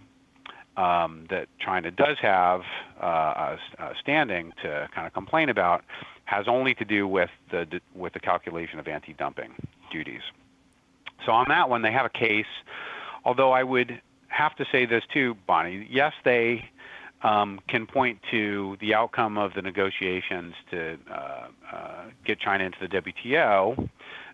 um, 0.76 1.26
that 1.30 1.48
China 1.58 1.90
does 1.90 2.16
have 2.20 2.62
uh, 3.02 3.56
a, 3.78 3.94
standing 4.00 4.52
to 4.62 4.88
kind 4.94 5.06
of 5.06 5.12
complain 5.12 5.48
about 5.48 5.84
has 6.24 6.46
only 6.48 6.74
to 6.74 6.84
do 6.84 7.06
with 7.06 7.30
the 7.50 7.80
with 7.94 8.12
the 8.14 8.20
calculation 8.20 8.78
of 8.78 8.88
anti-dumping 8.88 9.52
duties. 9.92 10.22
So 11.24 11.32
on 11.32 11.46
that 11.48 11.68
one, 11.68 11.82
they 11.82 11.92
have 11.92 12.06
a 12.06 12.10
case. 12.10 12.46
Although 13.24 13.52
I 13.52 13.62
would 13.62 14.00
have 14.28 14.56
to 14.56 14.66
say 14.72 14.86
this 14.86 15.04
too, 15.12 15.36
Bonnie. 15.46 15.86
Yes, 15.90 16.12
they 16.24 16.68
um, 17.22 17.60
can 17.68 17.86
point 17.86 18.18
to 18.30 18.76
the 18.80 18.94
outcome 18.94 19.38
of 19.38 19.54
the 19.54 19.62
negotiations 19.62 20.54
to 20.70 20.98
uh, 21.10 21.46
uh, 21.72 22.04
get 22.24 22.40
China 22.40 22.64
into 22.64 22.78
the 22.80 22.88
WTO 22.88 23.88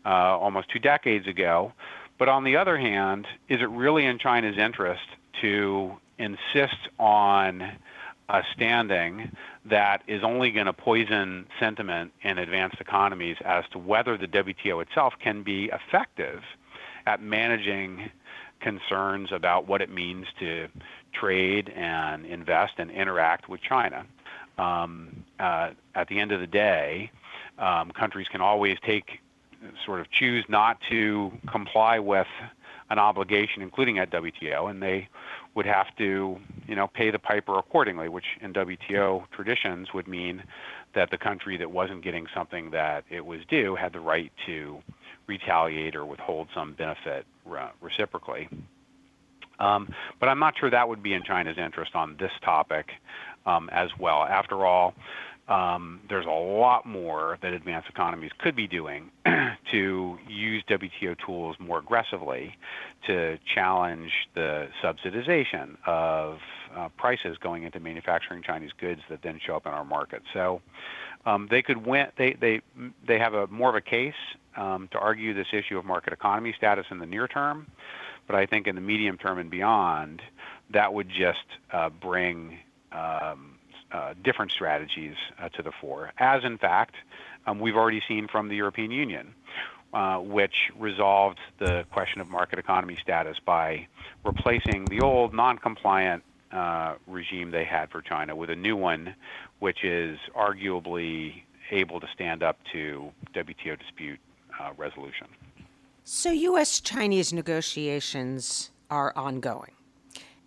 uh, 0.05 0.09
almost 0.09 0.71
two 0.71 0.79
decades 0.79 1.27
ago. 1.27 1.73
But 2.19 2.29
on 2.29 2.45
the 2.45 2.57
other 2.57 2.79
hand, 2.79 3.27
is 3.49 3.61
it 3.61 3.69
really 3.69 4.07
in 4.07 4.19
China's 4.19 4.57
interest 4.57 5.05
to 5.43 5.93
insist 6.19 6.89
on 6.99 7.77
a 8.29 8.43
standing 8.55 9.33
that 9.65 10.03
is 10.07 10.23
only 10.23 10.51
going 10.51 10.67
to 10.67 10.73
poison 10.73 11.47
sentiment 11.59 12.13
in 12.23 12.39
advanced 12.39 12.81
economies 12.81 13.37
as 13.45 13.65
to 13.73 13.79
whether 13.79 14.17
the 14.19 14.27
WTO 14.27 14.83
itself 14.83 15.15
can 15.19 15.43
be 15.43 15.71
effective 15.73 16.43
at 17.07 17.23
managing 17.23 18.11
concerns 18.61 19.33
about 19.33 19.67
what 19.67 19.81
it 19.81 19.91
means 19.91 20.27
to 20.41 20.69
trade 21.13 21.71
and 21.71 22.27
invest 22.27 22.75
and 22.79 22.91
interact 22.91 23.49
with 23.49 23.61
China. 23.63 24.05
Um, 24.59 25.25
uh, 25.39 25.71
at 25.95 26.09
the 26.09 26.19
end 26.19 26.33
of 26.33 26.41
the 26.41 26.47
day, 26.47 27.11
um, 27.59 27.91
countries 27.93 28.27
can 28.29 28.41
always 28.41 28.77
take, 28.85 29.21
sort 29.87 30.01
of 30.01 30.11
choose 30.11 30.45
not 30.49 30.79
to 30.91 31.33
comply 31.51 31.99
with 31.99 32.27
an 32.91 32.99
obligation, 32.99 33.63
including 33.63 33.99
at 33.99 34.11
WTO, 34.11 34.71
and 34.71 34.83
they 34.83 35.09
would 35.59 35.67
have 35.67 35.89
to, 35.97 36.39
you 36.69 36.77
know, 36.77 36.87
pay 36.87 37.11
the 37.11 37.19
piper 37.19 37.59
accordingly, 37.59 38.09
which 38.09 38.27
in 38.41 38.53
WTO 38.53 39.25
traditions 39.33 39.93
would 39.93 40.07
mean 40.07 40.45
that 40.95 41.11
the 41.11 41.19
country 41.19 41.57
that 41.57 41.69
wasn't 41.69 42.01
getting 42.01 42.29
something 42.33 42.71
that 42.71 43.03
it 43.11 43.27
was 43.27 43.41
due 43.49 43.75
had 43.75 43.93
the 43.93 43.99
right 43.99 44.31
to 44.47 44.79
retaliate 45.27 45.97
or 45.97 46.07
withhold 46.07 46.47
some 46.55 46.75
benefit 46.75 47.27
reciprocally. 47.81 48.49
Um, 49.59 49.93
but 50.21 50.29
I'm 50.29 50.39
not 50.39 50.55
sure 50.57 50.71
that 50.71 50.89
would 50.89 51.03
be 51.03 51.13
in 51.13 51.25
China's 51.25 51.59
interest 51.59 51.97
on 51.97 52.17
this 52.21 52.31
topic 52.45 52.91
um, 53.45 53.69
as 53.73 53.91
well. 53.99 54.23
After 54.23 54.65
all, 54.65 54.95
um, 55.49 56.01
there's 56.09 56.27
a 56.27 56.31
lot 56.31 56.85
more 56.85 57.39
that 57.41 57.53
advanced 57.53 57.89
economies 57.89 58.31
could 58.39 58.55
be 58.55 58.67
doing 58.67 59.11
to 59.71 60.19
use 60.29 60.63
WTO 60.69 61.17
tools 61.25 61.57
more 61.59 61.79
aggressively 61.79 62.57
to 63.07 63.39
challenge 63.55 64.13
the 64.35 64.69
subsidization 64.83 65.77
of 65.87 66.39
uh, 66.77 66.89
prices 66.99 67.39
going 67.39 67.63
into 67.63 67.81
manufacturing 67.81 68.43
Chinese 68.43 68.73
goods 68.79 69.01
that 69.09 69.23
then 69.23 69.41
show 69.45 69.57
up 69.57 69.67
in 69.67 69.73
our 69.73 69.87
market. 69.87 70.23
So 70.35 70.61
um, 71.25 71.49
they 71.51 71.63
could 71.63 71.87
win. 71.87 72.09
They 72.17 72.35
they 72.35 72.61
they 73.07 73.19
have 73.19 73.35
a 73.35 73.47
more 73.47 73.71
of 73.71 73.75
a 73.75 73.81
case 73.81 74.15
um, 74.57 74.89
to 74.93 74.99
argue 74.99 75.33
this 75.33 75.49
issue 75.53 75.79
of 75.79 75.85
market 75.85 76.13
economy 76.13 76.55
status 76.57 76.87
in 76.91 76.99
the 76.99 77.07
near 77.07 77.27
term, 77.27 77.71
but 78.27 78.37
I 78.37 78.45
think 78.45 78.67
in 78.67 78.75
the 78.75 78.81
medium 78.81 79.17
term 79.17 79.39
and 79.39 79.51
beyond, 79.51 80.21
that 80.71 80.93
would 80.93 81.09
just 81.09 81.45
uh, 81.73 81.89
bring 81.89 82.59
um, 82.93 83.58
uh, 83.93 84.15
different 84.23 84.51
strategies 84.51 85.15
uh, 85.41 85.49
to 85.51 85.63
the 85.63 85.73
fore, 85.73 86.13
as 86.19 86.45
in 86.45 86.59
fact 86.59 86.95
um, 87.47 87.59
we've 87.59 87.77
already 87.77 88.03
seen 88.07 88.29
from 88.29 88.49
the 88.49 88.57
European 88.57 88.91
Union, 88.91 89.35
uh, 89.93 90.19
which 90.19 90.71
resolved 90.79 91.39
the 91.59 91.85
question 91.91 92.21
of 92.21 92.29
market 92.29 92.59
economy 92.59 92.97
status 93.01 93.39
by 93.45 93.87
replacing 94.25 94.85
the 94.87 95.01
old 95.01 95.33
non-compliant 95.33 96.23
uh, 96.53 96.95
regime 97.07 97.51
they 97.51 97.65
had 97.65 97.91
for 97.91 98.03
China 98.03 98.35
with 98.35 98.51
a 98.51 98.57
new 98.57 98.77
one, 98.77 99.15
which 99.59 99.85
is 99.85 100.19
arguably 100.37 101.43
able 101.71 102.01
to 102.01 102.07
stand 102.15 102.43
up 102.43 102.59
to 102.73 103.11
WTO 103.35 103.79
dispute 103.79 104.19
uh, 104.59 104.71
resolution. 104.77 105.27
So, 106.05 106.31
U.S. 106.31 106.81
Chinese 106.81 107.33
negotiations 107.33 108.71
are 108.91 109.13
ongoing. 109.15 109.73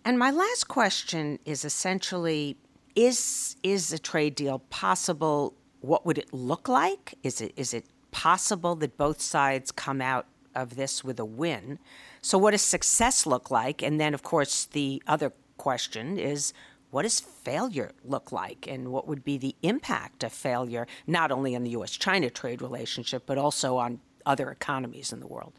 And 0.04 0.18
my 0.18 0.32
last 0.32 0.66
question 0.66 1.38
is 1.44 1.64
essentially 1.64 2.56
is 2.94 3.56
is 3.62 3.92
a 3.92 3.98
trade 3.98 4.34
deal 4.34 4.58
possible? 4.70 5.54
What 5.80 6.06
would 6.06 6.18
it 6.18 6.32
look 6.32 6.68
like? 6.68 7.14
Is 7.22 7.40
it 7.40 7.52
is 7.56 7.74
it 7.74 7.86
possible 8.10 8.74
that 8.76 8.96
both 8.96 9.20
sides 9.20 9.72
come 9.72 10.00
out 10.00 10.26
of 10.54 10.76
this 10.76 11.02
with 11.02 11.18
a 11.18 11.24
win? 11.24 11.78
So 12.20 12.38
what 12.38 12.52
does 12.52 12.62
success 12.62 13.26
look 13.26 13.50
like? 13.50 13.82
And 13.82 14.00
then 14.00 14.14
of 14.14 14.22
course 14.22 14.64
the 14.64 15.02
other 15.06 15.32
question 15.56 16.18
is 16.18 16.52
what 16.90 17.02
does 17.02 17.20
failure 17.20 17.92
look 18.04 18.32
like 18.32 18.66
and 18.68 18.92
what 18.92 19.08
would 19.08 19.24
be 19.24 19.38
the 19.38 19.56
impact 19.62 20.22
of 20.22 20.32
failure 20.32 20.86
not 21.06 21.32
only 21.32 21.56
on 21.56 21.62
the 21.62 21.70
US 21.70 21.92
China 21.92 22.28
trade 22.28 22.60
relationship 22.60 23.24
but 23.26 23.38
also 23.38 23.76
on 23.76 24.00
other 24.26 24.50
economies 24.50 25.12
in 25.12 25.20
the 25.20 25.26
world? 25.26 25.54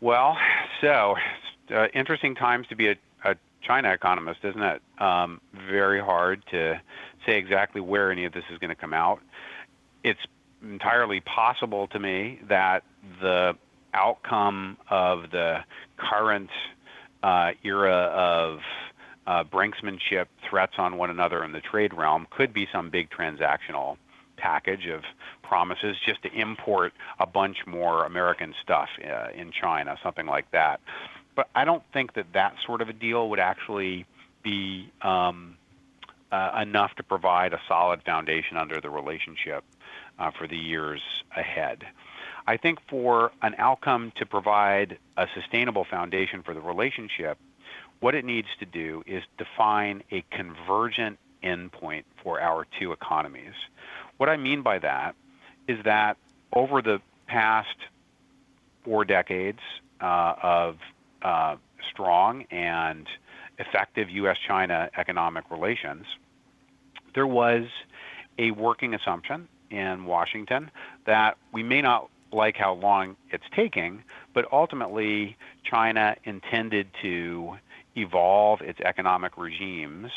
Well, 0.00 0.36
so 0.80 1.14
uh, 1.74 1.86
interesting 1.94 2.34
times 2.34 2.66
to 2.68 2.76
be 2.76 2.88
a 2.88 2.94
China 3.62 3.92
economist, 3.92 4.40
isn't 4.44 4.62
it? 4.62 4.82
Um, 4.98 5.40
very 5.68 6.00
hard 6.00 6.42
to 6.50 6.80
say 7.26 7.38
exactly 7.38 7.80
where 7.80 8.10
any 8.10 8.24
of 8.24 8.32
this 8.32 8.44
is 8.50 8.58
going 8.58 8.70
to 8.70 8.74
come 8.74 8.94
out. 8.94 9.20
It's 10.02 10.20
entirely 10.62 11.20
possible 11.20 11.86
to 11.88 11.98
me 11.98 12.40
that 12.48 12.82
the 13.20 13.56
outcome 13.94 14.76
of 14.88 15.30
the 15.30 15.60
current 15.96 16.50
uh, 17.22 17.52
era 17.62 17.92
of 17.92 18.60
uh, 19.26 19.44
brinksmanship, 19.44 20.26
threats 20.48 20.74
on 20.78 20.96
one 20.96 21.10
another 21.10 21.44
in 21.44 21.52
the 21.52 21.60
trade 21.60 21.92
realm 21.94 22.26
could 22.30 22.52
be 22.52 22.66
some 22.72 22.90
big 22.90 23.10
transactional 23.10 23.96
package 24.36 24.86
of 24.86 25.02
promises 25.42 25.96
just 26.06 26.22
to 26.22 26.32
import 26.32 26.92
a 27.18 27.26
bunch 27.26 27.58
more 27.66 28.04
American 28.04 28.54
stuff 28.62 28.88
uh, 29.04 29.28
in 29.34 29.52
China, 29.52 29.96
something 30.02 30.26
like 30.26 30.50
that. 30.52 30.80
But 31.40 31.48
I 31.54 31.64
don't 31.64 31.82
think 31.94 32.12
that 32.16 32.34
that 32.34 32.56
sort 32.66 32.82
of 32.82 32.90
a 32.90 32.92
deal 32.92 33.30
would 33.30 33.38
actually 33.38 34.04
be 34.42 34.92
um, 35.00 35.56
uh, 36.30 36.58
enough 36.60 36.94
to 36.96 37.02
provide 37.02 37.54
a 37.54 37.60
solid 37.66 38.02
foundation 38.02 38.58
under 38.58 38.78
the 38.78 38.90
relationship 38.90 39.64
uh, 40.18 40.32
for 40.32 40.46
the 40.46 40.58
years 40.58 41.00
ahead. 41.34 41.86
I 42.46 42.58
think 42.58 42.78
for 42.90 43.32
an 43.40 43.54
outcome 43.56 44.12
to 44.16 44.26
provide 44.26 44.98
a 45.16 45.28
sustainable 45.34 45.86
foundation 45.86 46.42
for 46.42 46.52
the 46.52 46.60
relationship, 46.60 47.38
what 48.00 48.14
it 48.14 48.26
needs 48.26 48.48
to 48.58 48.66
do 48.66 49.02
is 49.06 49.22
define 49.38 50.02
a 50.12 50.22
convergent 50.30 51.18
endpoint 51.42 52.04
for 52.22 52.38
our 52.38 52.66
two 52.78 52.92
economies. 52.92 53.54
What 54.18 54.28
I 54.28 54.36
mean 54.36 54.60
by 54.60 54.78
that 54.80 55.14
is 55.66 55.82
that 55.84 56.18
over 56.52 56.82
the 56.82 57.00
past 57.26 57.76
four 58.84 59.06
decades 59.06 59.60
uh, 60.02 60.34
of 60.42 60.76
uh, 61.22 61.56
strong 61.90 62.44
and 62.50 63.06
effective 63.58 64.08
U.S. 64.10 64.36
China 64.46 64.90
economic 64.96 65.50
relations, 65.50 66.06
there 67.14 67.26
was 67.26 67.66
a 68.38 68.50
working 68.52 68.94
assumption 68.94 69.48
in 69.70 70.04
Washington 70.04 70.70
that 71.06 71.36
we 71.52 71.62
may 71.62 71.82
not 71.82 72.08
like 72.32 72.56
how 72.56 72.74
long 72.74 73.16
it's 73.30 73.44
taking, 73.54 74.02
but 74.34 74.46
ultimately 74.52 75.36
China 75.64 76.16
intended 76.24 76.88
to 77.02 77.56
evolve 77.96 78.60
its 78.60 78.80
economic 78.80 79.36
regimes 79.36 80.10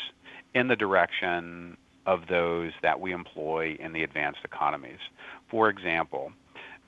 in 0.54 0.68
the 0.68 0.76
direction 0.76 1.76
of 2.06 2.26
those 2.28 2.72
that 2.82 3.00
we 3.00 3.12
employ 3.12 3.76
in 3.80 3.92
the 3.92 4.02
advanced 4.02 4.40
economies. 4.44 4.98
For 5.48 5.68
example, 5.68 6.32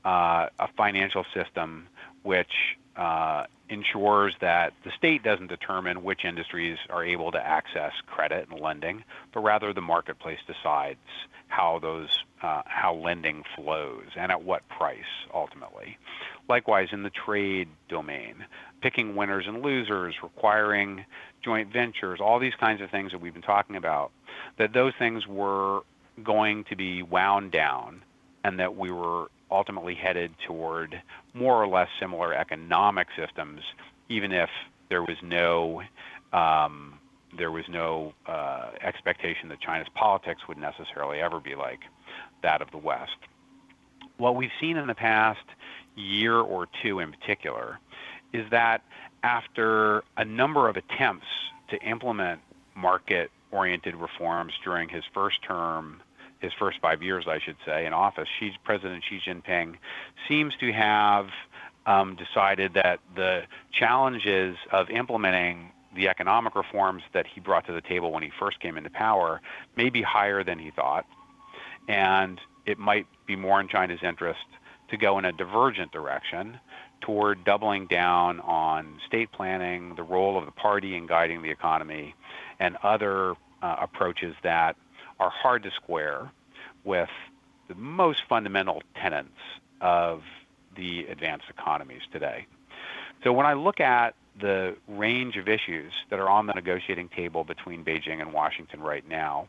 uh, 0.05 0.49
a 0.59 0.69
financial 0.77 1.25
system 1.35 1.89
which 2.23 2.77
ensures 3.69 4.35
that 4.41 4.73
the 4.85 4.91
state 4.97 5.23
doesn't 5.23 5.49
determine 5.49 6.03
which 6.03 6.25
industries 6.25 6.79
are 6.91 7.05
able 7.05 7.33
to 7.33 7.39
access 7.39 7.93
credit 8.07 8.49
and 8.49 8.61
lending, 8.61 9.05
but 9.33 9.41
rather 9.41 9.73
the 9.73 9.81
marketplace 9.81 10.39
decides 10.47 10.99
how 11.49 11.79
those 11.79 12.09
uh, 12.43 12.63
how 12.67 12.95
lending 12.95 13.43
flows 13.55 14.07
and 14.17 14.31
at 14.31 14.43
what 14.43 14.69
price 14.69 14.99
ultimately. 15.33 15.99
Likewise, 16.49 16.89
in 16.93 17.03
the 17.03 17.11
trade 17.11 17.69
domain, 17.89 18.45
picking 18.81 19.17
winners 19.17 19.47
and 19.47 19.63
losers, 19.63 20.15
requiring 20.23 21.05
joint 21.43 21.73
ventures, 21.73 22.21
all 22.21 22.39
these 22.39 22.55
kinds 22.55 22.81
of 22.81 22.91
things 22.91 23.13
that 23.13 23.21
we've 23.21 23.33
been 23.33 23.43
talking 23.43 23.77
about, 23.77 24.13
that 24.59 24.73
those 24.73 24.93
things 24.99 25.27
were 25.27 25.81
going 26.23 26.65
to 26.65 26.77
be 26.77 27.03
wound 27.03 27.53
down 27.53 28.03
and 28.45 28.61
that 28.61 28.77
we 28.77 28.91
were 28.91 29.29
ultimately 29.51 29.95
headed 29.95 30.33
toward 30.47 31.01
more 31.35 31.63
or 31.63 31.69
less 31.69 31.89
similar 32.01 32.35
economic 32.35 33.09
systems, 33.17 33.61
even 34.09 34.33
if 34.33 34.51
there 34.89 35.03
was 35.03 35.17
no 35.23 35.83
um, 36.33 36.99
there 37.37 37.51
was 37.51 37.65
no 37.69 38.15
uh, 38.27 38.71
expectation 38.81 39.49
that 39.49 39.61
China's 39.61 39.89
politics 39.95 40.43
would 40.49 40.59
necessarily 40.59 41.21
ever 41.21 41.41
be 41.41 41.55
like 41.55 41.81
that 42.43 42.63
of 42.63 42.71
the 42.71 42.79
West. 42.79 43.17
What 44.17 44.37
we've 44.37 44.51
seen 44.61 44.77
in 44.77 44.87
the 44.87 44.95
past 44.95 45.45
year 45.97 46.35
or 46.35 46.67
two 46.83 47.01
in 47.01 47.13
particular 47.13 47.79
is 48.33 48.49
that 48.51 48.83
after 49.23 50.03
a 50.17 50.25
number 50.25 50.69
of 50.69 50.77
attempts 50.77 51.27
to 51.69 51.77
implement 51.83 52.41
market 52.75 53.31
oriented 53.51 53.95
reforms 53.95 54.53
during 54.65 54.89
his 54.89 55.05
first 55.13 55.43
term 55.43 56.03
his 56.41 56.53
first 56.59 56.79
five 56.81 57.03
years, 57.03 57.27
I 57.29 57.39
should 57.39 57.57
say, 57.65 57.87
in 57.87 57.93
office, 57.93 58.29
Xi, 58.39 58.53
President 58.65 59.03
Xi 59.09 59.21
Jinping 59.27 59.77
seems 60.29 60.55
to 60.61 60.73
have 60.73 61.29
um, 61.87 62.17
decided 62.17 62.75
that 62.75 63.01
the 63.15 63.45
challenges 63.73 64.57
of 64.73 64.91
implementing 64.91 65.73
the 65.95 66.09
economic 66.09 66.55
reforms 66.55 67.03
that 67.15 67.27
he 67.27 67.41
brought 67.41 67.67
to 67.67 67.73
the 67.73 67.81
table 67.81 68.13
when 68.13 68.23
he 68.23 68.31
first 68.39 68.61
came 68.61 68.77
into 68.77 68.91
power 68.91 69.41
may 69.77 69.89
be 69.89 70.03
higher 70.03 70.45
than 70.45 70.59
he 70.59 70.71
thought, 70.71 71.07
and 71.89 72.41
it 72.67 72.79
might 72.79 73.07
be 73.27 73.37
more 73.37 73.61
in 73.61 73.69
China's 73.69 74.01
interest 74.03 74.45
to 74.91 74.97
go 74.97 75.19
in 75.19 75.25
a 75.25 75.33
divergent 75.33 75.91
direction 75.93 76.61
toward 77.01 77.45
doubling 77.45 77.87
down 77.87 78.41
on 78.41 79.01
state 79.07 79.31
planning, 79.33 79.95
the 79.97 80.03
role 80.03 80.39
of 80.39 80.45
the 80.45 80.53
party 80.53 80.97
in 80.97 81.07
guiding 81.07 81.43
the 81.43 81.51
economy, 81.51 82.15
and 82.59 82.77
other 82.83 83.35
uh, 83.63 83.77
approaches 83.81 84.35
that 84.43 84.77
are 85.19 85.31
hard 85.31 85.63
to 85.65 85.71
square 85.71 86.31
with 86.85 87.11
the 87.69 87.75
most 87.75 88.23
fundamental 88.29 88.83
tenets 88.95 89.29
of 89.81 90.23
the 90.77 91.07
advanced 91.07 91.47
economies 91.49 92.03
today. 92.13 92.47
So 93.25 93.33
when 93.33 93.47
I 93.47 93.55
look 93.55 93.81
at 93.81 94.15
the 94.39 94.77
range 94.87 95.37
of 95.37 95.49
issues 95.49 95.93
that 96.11 96.19
are 96.19 96.29
on 96.29 96.47
the 96.47 96.53
negotiating 96.53 97.09
table 97.09 97.45
between 97.45 97.85
Beijing 97.85 98.21
and 98.21 98.33
Washington 98.33 98.81
right 98.81 99.07
now, 99.09 99.49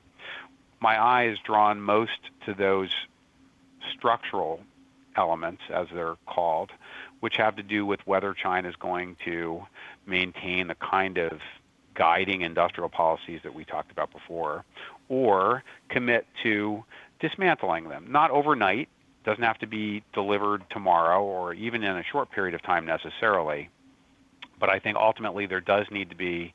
my 0.80 0.96
eye 0.96 1.28
is 1.28 1.38
drawn 1.40 1.82
most 1.82 2.20
to 2.46 2.54
those 2.54 2.90
structural 3.94 4.62
elements, 5.16 5.64
as 5.74 5.88
they're 5.94 6.16
called, 6.28 6.72
which 7.20 7.38
have 7.38 7.56
to 7.56 7.64
do 7.64 7.86
with 7.86 8.00
whether 8.06 8.34
China 8.34 8.70
is 8.70 8.76
going 8.76 9.18
to 9.26 9.66
maintain 10.06 10.68
the 10.68 10.76
kind 10.76 11.18
of 11.18 11.42
guiding 11.96 12.42
industrial 12.42 12.90
policies 12.90 13.42
that 13.44 13.54
we 13.54 13.66
talked 13.66 13.92
about 13.92 14.12
before, 14.12 14.64
or 15.10 15.64
commit 15.90 16.26
to 16.44 16.84
dismantling 17.20 17.90
them. 17.90 18.08
Not 18.10 18.32
overnight, 18.32 18.90
doesn't 19.26 19.44
have 19.44 19.60
to 19.60 19.68
be 19.68 20.04
delivered 20.14 20.64
tomorrow 20.70 21.24
or 21.24 21.54
even 21.54 21.84
in 21.84 21.98
a 21.98 22.04
short 22.04 22.32
period 22.32 22.56
of 22.56 22.62
time 22.62 22.86
necessarily. 22.86 23.70
But 24.60 24.70
I 24.70 24.80
think 24.80 24.98
ultimately 24.98 25.46
there 25.46 25.62
does 25.62 25.86
need 25.92 26.10
to 26.10 26.16
be 26.16 26.54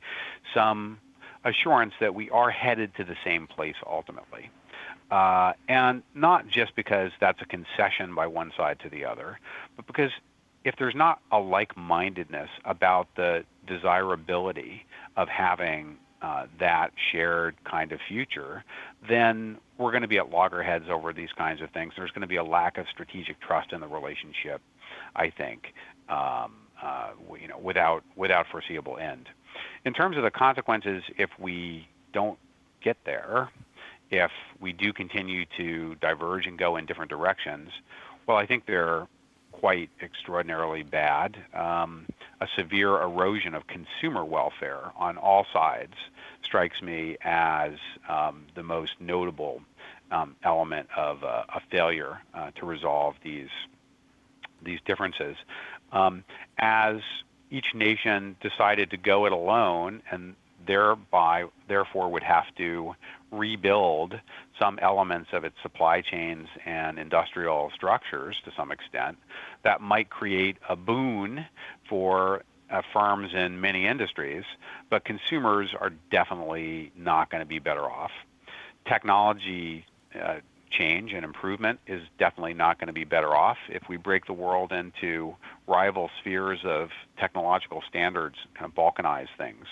some 0.54 0.98
assurance 1.44 1.94
that 2.00 2.14
we 2.14 2.30
are 2.30 2.50
headed 2.50 2.94
to 2.96 3.04
the 3.04 3.16
same 3.24 3.46
place 3.46 3.74
ultimately. 3.86 4.50
Uh, 5.10 5.52
and 5.68 6.02
not 6.14 6.48
just 6.48 6.74
because 6.74 7.10
that's 7.20 7.42
a 7.42 7.44
concession 7.44 8.14
by 8.14 8.26
one 8.26 8.50
side 8.56 8.80
to 8.80 8.88
the 8.88 9.04
other, 9.04 9.38
but 9.76 9.86
because 9.86 10.10
if 10.64 10.76
there's 10.76 10.94
not 10.94 11.20
a 11.30 11.38
like 11.38 11.76
mindedness 11.76 12.48
about 12.64 13.08
the 13.16 13.44
desirability 13.66 14.86
of 15.16 15.28
having 15.28 15.98
uh, 16.22 16.46
that 16.60 16.92
shared 17.10 17.56
kind 17.64 17.90
of 17.92 17.98
future, 18.08 18.64
then 19.08 19.58
we're 19.76 19.90
going 19.90 20.02
to 20.02 20.08
be 20.08 20.18
at 20.18 20.30
loggerheads 20.30 20.84
over 20.88 21.12
these 21.12 21.32
kinds 21.36 21.60
of 21.60 21.70
things. 21.70 21.92
There's 21.96 22.12
going 22.12 22.22
to 22.22 22.28
be 22.28 22.36
a 22.36 22.44
lack 22.44 22.78
of 22.78 22.86
strategic 22.88 23.40
trust 23.40 23.72
in 23.72 23.80
the 23.80 23.88
relationship, 23.88 24.60
I 25.16 25.30
think, 25.30 25.74
um, 26.08 26.54
uh, 26.82 27.10
you 27.40 27.48
know, 27.48 27.58
without 27.58 28.04
without 28.16 28.46
foreseeable 28.50 28.98
end. 28.98 29.28
In 29.84 29.92
terms 29.92 30.16
of 30.16 30.22
the 30.22 30.30
consequences, 30.30 31.02
if 31.18 31.30
we 31.38 31.88
don't 32.12 32.38
get 32.82 32.96
there, 33.04 33.50
if 34.10 34.30
we 34.60 34.72
do 34.72 34.92
continue 34.92 35.44
to 35.56 35.96
diverge 35.96 36.46
and 36.46 36.56
go 36.58 36.76
in 36.76 36.86
different 36.86 37.10
directions, 37.10 37.70
well, 38.26 38.36
I 38.36 38.46
think 38.46 38.66
they're 38.66 39.08
quite 39.50 39.90
extraordinarily 40.02 40.82
bad. 40.82 41.36
Um, 41.54 42.06
a 42.40 42.46
severe 42.56 43.00
erosion 43.00 43.54
of 43.54 43.62
consumer 43.66 44.24
welfare 44.24 44.90
on 44.96 45.16
all 45.16 45.46
sides 45.52 45.94
strikes 46.52 46.82
me 46.82 47.16
as 47.24 47.72
um, 48.10 48.44
the 48.54 48.62
most 48.62 48.92
notable 49.00 49.62
um, 50.10 50.36
element 50.44 50.86
of 50.94 51.24
uh, 51.24 51.44
a 51.48 51.60
failure 51.70 52.20
uh, 52.34 52.50
to 52.50 52.66
resolve 52.66 53.14
these 53.24 53.48
these 54.62 54.78
differences. 54.84 55.34
Um, 55.92 56.24
as 56.58 56.96
each 57.50 57.74
nation 57.74 58.36
decided 58.42 58.90
to 58.90 58.98
go 58.98 59.24
it 59.24 59.32
alone 59.32 60.02
and 60.10 60.36
thereby 60.66 61.46
therefore 61.68 62.10
would 62.10 62.22
have 62.22 62.44
to 62.58 62.94
rebuild 63.30 64.20
some 64.60 64.78
elements 64.82 65.30
of 65.32 65.44
its 65.44 65.56
supply 65.62 66.02
chains 66.02 66.48
and 66.66 66.98
industrial 66.98 67.70
structures 67.74 68.36
to 68.44 68.52
some 68.54 68.70
extent 68.70 69.16
that 69.64 69.80
might 69.80 70.10
create 70.10 70.58
a 70.68 70.76
boon 70.76 71.46
for 71.88 72.42
uh, 72.72 72.82
firms 72.92 73.34
in 73.34 73.60
many 73.60 73.86
industries, 73.86 74.44
but 74.90 75.04
consumers 75.04 75.74
are 75.78 75.90
definitely 76.10 76.90
not 76.96 77.30
going 77.30 77.42
to 77.42 77.46
be 77.46 77.58
better 77.58 77.84
off. 77.84 78.10
Technology 78.86 79.84
uh, 80.20 80.36
change 80.70 81.12
and 81.12 81.24
improvement 81.24 81.78
is 81.86 82.02
definitely 82.18 82.54
not 82.54 82.78
going 82.78 82.86
to 82.86 82.94
be 82.94 83.04
better 83.04 83.34
off 83.34 83.58
if 83.68 83.82
we 83.88 83.96
break 83.96 84.24
the 84.26 84.32
world 84.32 84.72
into 84.72 85.36
rival 85.66 86.10
spheres 86.18 86.60
of 86.64 86.88
technological 87.18 87.82
standards, 87.88 88.36
kind 88.54 88.70
of 88.70 88.74
balkanize 88.74 89.28
things 89.36 89.66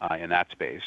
uh, 0.00 0.16
in 0.18 0.30
that 0.30 0.50
space. 0.50 0.82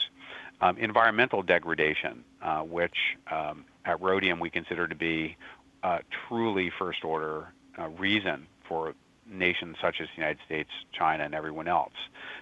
Um, 0.62 0.78
environmental 0.78 1.44
degradation, 1.44 2.24
uh, 2.42 2.62
which 2.62 2.96
um, 3.32 3.64
at 3.86 4.02
Rhodium 4.02 4.40
we 4.40 4.50
consider 4.50 4.88
to 4.88 4.96
be 4.96 5.38
uh, 5.84 6.00
truly 6.28 6.72
first 6.78 7.06
order 7.06 7.54
uh, 7.78 7.88
reason 7.90 8.48
for 8.68 8.94
nations 9.30 9.78
such 9.82 10.02
as 10.02 10.08
the 10.16 10.22
United 10.22 10.40
States, 10.46 10.70
China, 10.92 11.24
and 11.24 11.34
everyone 11.34 11.68
else 11.68 11.94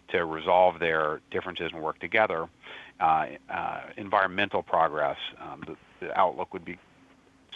to 0.09 0.25
resolve 0.25 0.79
their 0.79 1.21
differences 1.31 1.71
and 1.73 1.81
work 1.81 1.99
together. 1.99 2.47
Uh, 2.99 3.27
uh, 3.49 3.81
environmental 3.97 4.63
progress, 4.63 5.17
um, 5.39 5.63
the, 5.67 5.75
the, 6.05 6.19
outlook 6.19 6.51
would 6.53 6.65
be 6.65 6.77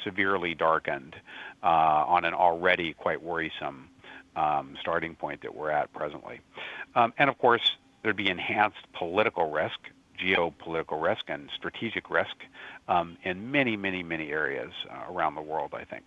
severely 0.03 0.53
darkened 0.53 1.15
uh, 1.63 1.65
on 1.65 2.25
an 2.25 2.33
already 2.33 2.93
quite 2.93 3.21
worrisome 3.21 3.89
um, 4.35 4.77
starting 4.79 5.15
point 5.15 5.41
that 5.41 5.53
we're 5.53 5.71
at 5.71 5.91
presently. 5.93 6.39
Um, 6.95 7.13
and 7.17 7.29
of 7.29 7.37
course, 7.37 7.71
there'd 8.03 8.15
be 8.15 8.29
enhanced 8.29 8.85
political 8.93 9.49
risk, 9.49 9.79
geopolitical 10.19 11.01
risk, 11.01 11.23
and 11.27 11.49
strategic 11.55 12.09
risk 12.09 12.35
um, 12.87 13.17
in 13.23 13.51
many, 13.51 13.75
many, 13.75 14.03
many 14.03 14.31
areas 14.31 14.71
uh, 14.89 15.11
around 15.11 15.35
the 15.35 15.41
world, 15.41 15.73
I 15.73 15.85
think. 15.85 16.03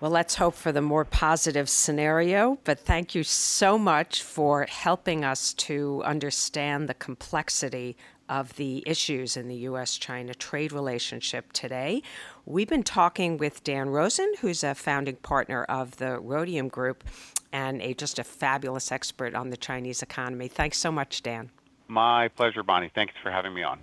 Well, 0.00 0.10
let's 0.10 0.34
hope 0.34 0.54
for 0.54 0.72
the 0.72 0.82
more 0.82 1.04
positive 1.04 1.68
scenario. 1.68 2.58
But 2.64 2.80
thank 2.80 3.14
you 3.14 3.22
so 3.22 3.78
much 3.78 4.22
for 4.22 4.66
helping 4.68 5.24
us 5.24 5.54
to 5.54 6.02
understand 6.04 6.88
the 6.88 6.94
complexity 6.94 7.96
of 8.28 8.56
the 8.56 8.82
issues 8.86 9.36
in 9.36 9.48
the 9.48 9.56
U.S. 9.56 9.96
China 9.96 10.34
trade 10.34 10.72
relationship 10.72 11.52
today. 11.52 12.02
We've 12.46 12.68
been 12.68 12.82
talking 12.82 13.36
with 13.36 13.62
Dan 13.64 13.88
Rosen, 13.90 14.32
who's 14.40 14.64
a 14.64 14.74
founding 14.74 15.16
partner 15.16 15.64
of 15.64 15.96
the 15.96 16.18
Rhodium 16.18 16.68
Group 16.68 17.04
and 17.52 17.80
a, 17.82 17.94
just 17.94 18.18
a 18.18 18.24
fabulous 18.24 18.90
expert 18.90 19.34
on 19.34 19.50
the 19.50 19.56
Chinese 19.56 20.02
economy. 20.02 20.48
Thanks 20.48 20.78
so 20.78 20.90
much, 20.90 21.22
Dan. 21.22 21.50
My 21.86 22.28
pleasure, 22.28 22.62
Bonnie. 22.62 22.90
Thanks 22.94 23.14
for 23.22 23.30
having 23.30 23.54
me 23.54 23.62
on. 23.62 23.78